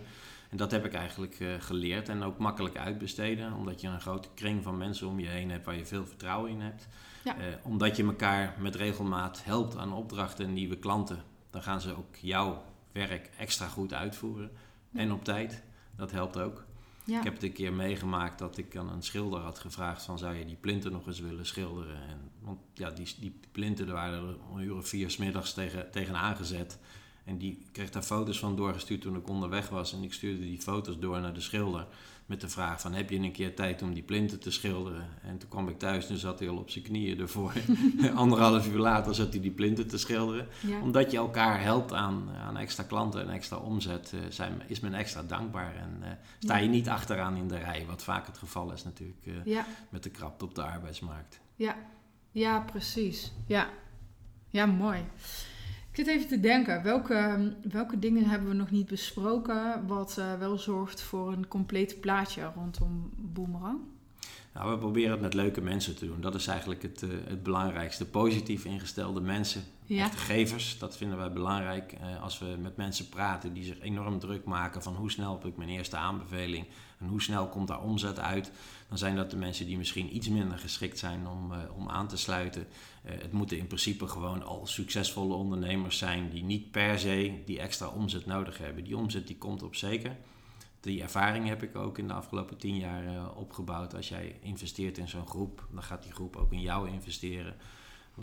En 0.49 0.57
dat 0.57 0.71
heb 0.71 0.85
ik 0.85 0.93
eigenlijk 0.93 1.39
eh, 1.39 1.47
geleerd 1.59 2.09
en 2.09 2.23
ook 2.23 2.37
makkelijk 2.37 2.77
uitbesteden, 2.77 3.53
omdat 3.53 3.81
je 3.81 3.87
een 3.87 4.01
grote 4.01 4.29
kring 4.33 4.63
van 4.63 4.77
mensen 4.77 5.07
om 5.07 5.19
je 5.19 5.27
heen 5.27 5.51
hebt 5.51 5.65
waar 5.65 5.77
je 5.77 5.85
veel 5.85 6.05
vertrouwen 6.05 6.51
in 6.51 6.61
hebt. 6.61 6.87
Ja. 7.23 7.37
Eh, 7.37 7.45
omdat 7.63 7.97
je 7.97 8.03
elkaar 8.03 8.55
met 8.59 8.75
regelmaat 8.75 9.43
helpt 9.43 9.77
aan 9.77 9.93
opdrachten 9.93 10.45
en 10.45 10.53
nieuwe 10.53 10.77
klanten, 10.77 11.23
dan 11.49 11.63
gaan 11.63 11.81
ze 11.81 11.97
ook 11.97 12.15
jouw 12.15 12.63
werk 12.91 13.29
extra 13.37 13.67
goed 13.67 13.93
uitvoeren. 13.93 14.51
Ja. 14.89 14.99
En 14.99 15.11
op 15.11 15.23
tijd, 15.23 15.63
dat 15.95 16.11
helpt 16.11 16.39
ook. 16.39 16.65
Ja. 17.03 17.17
Ik 17.17 17.23
heb 17.23 17.33
het 17.33 17.43
een 17.43 17.53
keer 17.53 17.73
meegemaakt 17.73 18.39
dat 18.39 18.57
ik 18.57 18.75
aan 18.75 18.89
een 18.89 19.03
schilder 19.03 19.39
had 19.39 19.59
gevraagd 19.59 20.03
van 20.03 20.17
zou 20.17 20.35
je 20.35 20.45
die 20.45 20.55
plinten 20.55 20.91
nog 20.91 21.07
eens 21.07 21.19
willen 21.19 21.45
schilderen. 21.45 22.01
En, 22.01 22.31
want 22.39 22.59
ja, 22.73 22.89
die, 22.89 23.15
die 23.19 23.39
plinten 23.51 23.87
waren 23.87 24.27
er 24.27 24.35
om 24.49 24.57
een 24.57 24.63
uur 24.63 24.75
of 24.75 24.87
vier 24.87 25.09
's 25.09 25.17
middags 25.17 25.53
tegen, 25.53 25.91
tegen 25.91 26.15
aangezet. 26.15 26.79
En 27.27 27.37
die 27.37 27.65
kreeg 27.71 27.89
daar 27.89 28.01
foto's 28.03 28.39
van 28.39 28.55
doorgestuurd 28.55 29.01
toen 29.01 29.15
ik 29.15 29.29
onderweg 29.29 29.69
was. 29.69 29.93
En 29.93 30.03
ik 30.03 30.13
stuurde 30.13 30.41
die 30.43 30.61
foto's 30.61 30.99
door 30.99 31.19
naar 31.19 31.33
de 31.33 31.41
schilder. 31.41 31.87
Met 32.25 32.41
de 32.41 32.49
vraag 32.49 32.81
van 32.81 32.93
heb 32.93 33.09
je 33.09 33.17
een 33.19 33.31
keer 33.31 33.55
tijd 33.55 33.81
om 33.81 33.93
die 33.93 34.03
plinten 34.03 34.39
te 34.39 34.51
schilderen? 34.51 35.07
En 35.23 35.37
toen 35.37 35.49
kwam 35.49 35.67
ik 35.69 35.79
thuis 35.79 36.09
en 36.09 36.17
zat 36.17 36.39
hij 36.39 36.49
al 36.49 36.57
op 36.57 36.69
zijn 36.69 36.83
knieën 36.83 37.19
ervoor. 37.19 37.53
Anderhalf 38.15 38.67
uur 38.67 38.77
later 38.79 39.15
zat 39.15 39.31
hij 39.33 39.41
die 39.41 39.51
plinten 39.51 39.87
te 39.87 39.97
schilderen 39.97 40.47
Ja. 40.67 40.81
omdat 40.81 41.11
je 41.11 41.17
elkaar 41.17 41.61
helpt 41.61 41.93
aan, 41.93 42.29
aan 42.29 42.57
extra 42.57 42.83
klanten 42.83 43.21
en 43.21 43.29
extra 43.29 43.57
omzet, 43.57 44.13
eh, 44.13 44.19
zijn, 44.29 44.61
is 44.67 44.79
men 44.79 44.93
extra 44.93 45.23
dankbaar. 45.23 45.75
En 45.75 45.97
eh, 46.01 46.09
sta 46.39 46.57
je 46.57 46.67
niet 46.69 46.89
achteraan 46.89 47.35
in 47.35 47.47
de 47.47 47.57
rij, 47.57 47.85
wat 47.87 48.03
vaak 48.03 48.27
het 48.27 48.37
geval 48.37 48.71
is 48.71 48.83
natuurlijk 48.83 49.25
eh, 49.25 49.33
Ja. 49.45 49.65
met 49.89 50.03
de 50.03 50.09
krapte 50.09 50.45
op 50.45 50.55
de 50.55 50.63
arbeidsmarkt. 50.63 51.39
Ja, 51.55 51.75
ja, 52.31 52.59
precies. 52.59 53.31
Ja, 53.47 53.69
ja 54.49 54.65
mooi. 54.65 54.99
Ik 55.97 56.05
zit 56.05 56.15
even 56.15 56.27
te 56.27 56.39
denken, 56.39 56.83
welke, 56.83 57.53
welke 57.71 57.99
dingen 57.99 58.25
hebben 58.25 58.49
we 58.49 58.55
nog 58.55 58.71
niet 58.71 58.87
besproken 58.87 59.87
wat 59.87 60.17
eh, 60.17 60.33
wel 60.39 60.57
zorgt 60.57 61.01
voor 61.01 61.31
een 61.31 61.47
compleet 61.47 61.99
plaatje 61.99 62.51
rondom 62.55 63.11
Boomerang? 63.15 63.79
Nou, 64.53 64.71
we 64.71 64.77
proberen 64.77 65.11
het 65.11 65.21
met 65.21 65.33
leuke 65.33 65.61
mensen 65.61 65.95
te 65.95 66.05
doen. 66.05 66.21
Dat 66.21 66.35
is 66.35 66.47
eigenlijk 66.47 66.81
het, 66.81 67.03
eh, 67.03 67.09
het 67.25 67.43
belangrijkste. 67.43 68.05
Positief 68.05 68.65
ingestelde 68.65 69.21
mensen, 69.21 69.61
Ja, 69.85 70.03
echte 70.03 70.17
gevers, 70.17 70.79
dat 70.79 70.97
vinden 70.97 71.17
wij 71.17 71.31
belangrijk. 71.31 71.91
Eh, 71.91 72.21
als 72.23 72.39
we 72.39 72.55
met 72.61 72.77
mensen 72.77 73.09
praten 73.09 73.53
die 73.53 73.63
zich 73.63 73.79
enorm 73.79 74.19
druk 74.19 74.45
maken 74.45 74.83
van 74.83 74.95
hoe 74.95 75.11
snel 75.11 75.33
heb 75.33 75.45
ik 75.45 75.57
mijn 75.57 75.69
eerste 75.69 75.97
aanbeveling 75.97 76.65
en 76.97 77.07
hoe 77.07 77.21
snel 77.21 77.47
komt 77.47 77.67
daar 77.67 77.81
omzet 77.81 78.19
uit, 78.19 78.51
dan 78.89 78.97
zijn 78.97 79.15
dat 79.15 79.31
de 79.31 79.37
mensen 79.37 79.65
die 79.65 79.77
misschien 79.77 80.15
iets 80.15 80.29
minder 80.29 80.57
geschikt 80.57 80.97
zijn 80.97 81.27
om, 81.27 81.51
eh, 81.51 81.59
om 81.75 81.89
aan 81.89 82.07
te 82.07 82.17
sluiten. 82.17 82.67
Eh, 83.03 83.11
het 83.21 83.31
moeten 83.31 83.57
in 83.57 83.67
principe 83.67 84.07
gewoon 84.07 84.43
al 84.43 84.67
succesvolle 84.67 85.33
ondernemers 85.33 85.97
zijn 85.97 86.29
die 86.29 86.43
niet 86.43 86.71
per 86.71 86.99
se 86.99 87.41
die 87.45 87.59
extra 87.59 87.87
omzet 87.87 88.25
nodig 88.25 88.57
hebben. 88.57 88.83
Die 88.83 88.97
omzet 88.97 89.27
die 89.27 89.37
komt 89.37 89.63
op 89.63 89.75
zeker. 89.75 90.15
Die 90.79 91.01
ervaring 91.01 91.47
heb 91.47 91.63
ik 91.63 91.75
ook 91.75 91.97
in 91.97 92.07
de 92.07 92.13
afgelopen 92.13 92.57
tien 92.57 92.77
jaar 92.77 93.05
eh, 93.05 93.37
opgebouwd. 93.37 93.95
Als 93.95 94.09
jij 94.09 94.39
investeert 94.41 94.97
in 94.97 95.07
zo'n 95.07 95.27
groep, 95.27 95.67
dan 95.71 95.83
gaat 95.83 96.03
die 96.03 96.11
groep 96.11 96.35
ook 96.35 96.51
in 96.51 96.61
jou 96.61 96.89
investeren. 96.89 97.55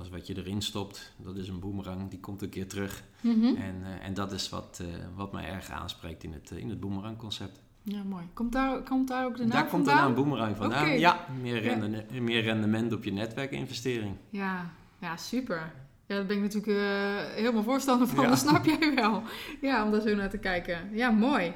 Is 0.02 0.08
wat 0.08 0.26
je 0.26 0.37
erin 0.37 0.62
stopt. 0.62 1.12
Dat 1.16 1.37
is 1.37 1.48
een 1.48 1.60
boemerang, 1.60 2.10
die 2.10 2.20
komt 2.20 2.42
een 2.42 2.48
keer 2.48 2.68
terug. 2.68 3.04
Mhm. 3.20 3.56
En, 3.56 4.00
en 4.00 4.14
dat 4.14 4.32
is 4.32 4.48
wat, 4.48 4.82
wat 5.14 5.32
mij 5.32 5.44
erg 5.44 5.70
aanspreekt 5.70 6.24
in 6.24 6.32
het, 6.32 6.50
in 6.50 6.68
het 6.68 6.80
boemerang 6.80 7.16
concept. 7.16 7.60
Ja 7.84 8.02
mooi. 8.02 8.24
Komt 8.34 8.52
daar, 8.52 8.82
komt 8.82 9.08
daar 9.08 9.24
ook 9.24 9.36
de 9.36 9.42
naam 9.42 9.50
Daar 9.50 9.66
komt 9.66 9.84
de 9.84 9.90
vandaan? 9.90 10.06
naam 10.06 10.14
boemerang 10.24 10.56
vandaan. 10.56 10.98
Ja, 10.98 11.26
meer, 11.40 11.54
Ja. 11.64 11.74
rende- 11.74 12.04
meer 12.20 12.42
rendement 12.42 12.92
op 12.92 13.04
je 13.04 13.12
netwerkinvestering. 13.12 14.16
Ja, 14.30 14.70
ja, 15.00 15.16
super. 15.16 15.72
Ja, 16.06 16.14
daar 16.16 16.26
ben 16.26 16.36
ik 16.36 16.42
natuurlijk 16.42 16.78
eh, 16.78 17.34
helemaal 17.34 17.62
voorstander 17.62 18.08
van. 18.08 18.24
Ja. 18.24 18.28
Dat 18.30 18.38
snap 18.38 18.64
jij 18.64 18.94
wel. 18.94 19.22
Ja, 19.60 19.84
om 19.84 19.90
daar 19.90 20.00
zo 20.00 20.14
naar 20.14 20.30
te 20.30 20.38
kijken. 20.38 20.90
Ja, 20.92 21.10
mooi. 21.10 21.52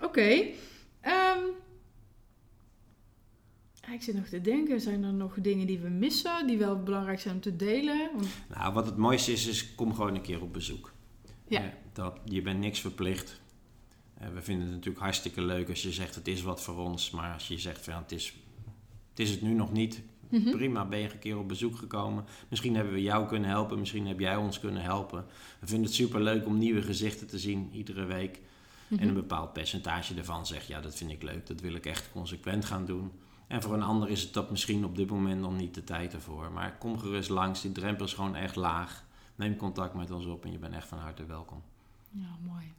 Oké. 0.00 0.44
ehm, 1.00 1.38
ik 3.92 4.02
zit 4.02 4.14
nog 4.14 4.26
te 4.26 4.40
denken. 4.40 4.80
Zijn 4.80 5.04
er 5.04 5.12
nog 5.12 5.34
dingen 5.40 5.66
die 5.66 5.78
we 5.78 5.88
missen? 5.88 6.46
Die 6.46 6.58
wel 6.58 6.82
belangrijk 6.82 7.20
zijn 7.20 7.34
om 7.34 7.40
te 7.40 7.56
delen? 7.56 8.10
Want, 8.14 8.26
Nou, 8.54 8.72
wat 8.74 8.86
het 8.86 8.96
mooiste 8.96 9.32
is, 9.32 9.46
is 9.46 9.74
kom 9.74 9.94
gewoon 9.94 10.14
een 10.14 10.20
keer 10.22 10.42
op 10.42 10.52
bezoek. 10.52 10.92
Ja. 11.48 11.60
Eh, 11.60 11.68
dat, 11.92 12.18
je 12.24 12.42
bent 12.42 12.58
niks 12.58 12.80
verplicht. 12.80 13.40
Eh, 14.18 14.28
we 14.34 14.42
vinden 14.42 14.66
het 14.66 14.74
natuurlijk 14.74 15.04
hartstikke 15.04 15.42
leuk 15.42 15.68
als 15.68 15.82
je 15.82 15.92
zegt 15.92 16.14
het 16.14 16.28
is 16.28 16.42
wat 16.42 16.62
voor 16.62 16.76
ons. 16.76 17.10
Maar 17.10 17.32
als 17.32 17.48
je 17.48 17.58
zegt 17.58 17.84
van 17.84 17.92
ja, 17.92 18.00
het, 18.00 18.12
is, 18.12 18.34
het 19.10 19.18
is 19.18 19.30
het 19.30 19.42
nu 19.42 19.52
nog 19.52 19.72
niet. 19.72 20.02
Mhm. 20.28 20.50
Prima, 20.50 20.84
ben 20.84 20.98
je 20.98 21.12
een 21.12 21.18
keer 21.18 21.38
op 21.38 21.48
bezoek 21.48 21.76
gekomen. 21.76 22.24
Misschien 22.48 22.74
hebben 22.74 22.92
we 22.92 23.02
jou 23.02 23.26
kunnen 23.26 23.48
helpen, 23.48 23.78
misschien 23.78 24.06
heb 24.06 24.20
jij 24.20 24.36
ons 24.36 24.60
kunnen 24.60 24.82
helpen. 24.82 25.24
We 25.60 25.66
vinden 25.66 25.86
het 25.86 25.94
super 25.94 26.22
leuk 26.22 26.46
om 26.46 26.58
nieuwe 26.58 26.82
gezichten 26.82 27.26
te 27.26 27.38
zien 27.38 27.70
iedere 27.72 28.04
week. 28.04 28.40
Mhm. 28.88 29.02
En 29.02 29.08
een 29.08 29.14
bepaald 29.14 29.52
percentage 29.52 30.14
ervan 30.14 30.46
zegt, 30.46 30.66
ja, 30.66 30.80
dat 30.80 30.94
vind 30.94 31.10
ik 31.10 31.22
leuk, 31.22 31.46
dat 31.46 31.60
wil 31.60 31.74
ik 31.74 31.86
echt 31.86 32.10
consequent 32.12 32.64
gaan 32.64 32.84
doen. 32.84 33.12
En 33.46 33.62
voor 33.62 33.74
een 33.74 33.82
ander 33.82 34.08
is 34.08 34.22
het 34.22 34.32
dat 34.32 34.50
misschien 34.50 34.84
op 34.84 34.96
dit 34.96 35.10
moment 35.10 35.40
nog 35.40 35.56
niet 35.56 35.74
de 35.74 35.84
tijd 35.84 36.12
ervoor. 36.12 36.52
Maar 36.52 36.78
kom 36.78 36.98
gerust 36.98 37.28
langs, 37.28 37.60
die 37.60 37.72
drempel 37.72 38.04
is 38.04 38.14
gewoon 38.14 38.36
echt 38.36 38.56
laag. 38.56 39.04
Neem 39.34 39.56
contact 39.56 39.94
met 39.94 40.10
ons 40.10 40.26
op 40.26 40.44
en 40.44 40.52
je 40.52 40.58
bent 40.58 40.74
echt 40.74 40.88
van 40.88 40.98
harte 40.98 41.26
welkom. 41.26 41.62
Ja, 42.10 42.36
mooi. 42.40 42.72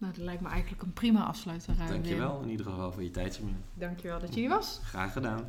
Nou, 0.00 0.12
dat 0.12 0.24
lijkt 0.24 0.42
me 0.42 0.48
eigenlijk 0.48 0.82
een 0.82 0.92
prima 0.92 1.24
afsluiter. 1.24 1.74
Dankjewel 1.88 2.40
in 2.42 2.48
ieder 2.50 2.66
geval 2.66 2.92
voor 2.92 3.02
je 3.02 3.10
tijd, 3.10 3.40
Dankjewel 3.74 4.20
dat 4.20 4.34
je 4.34 4.40
hier 4.40 4.48
was. 4.48 4.80
Graag 4.82 5.12
gedaan. 5.12 5.44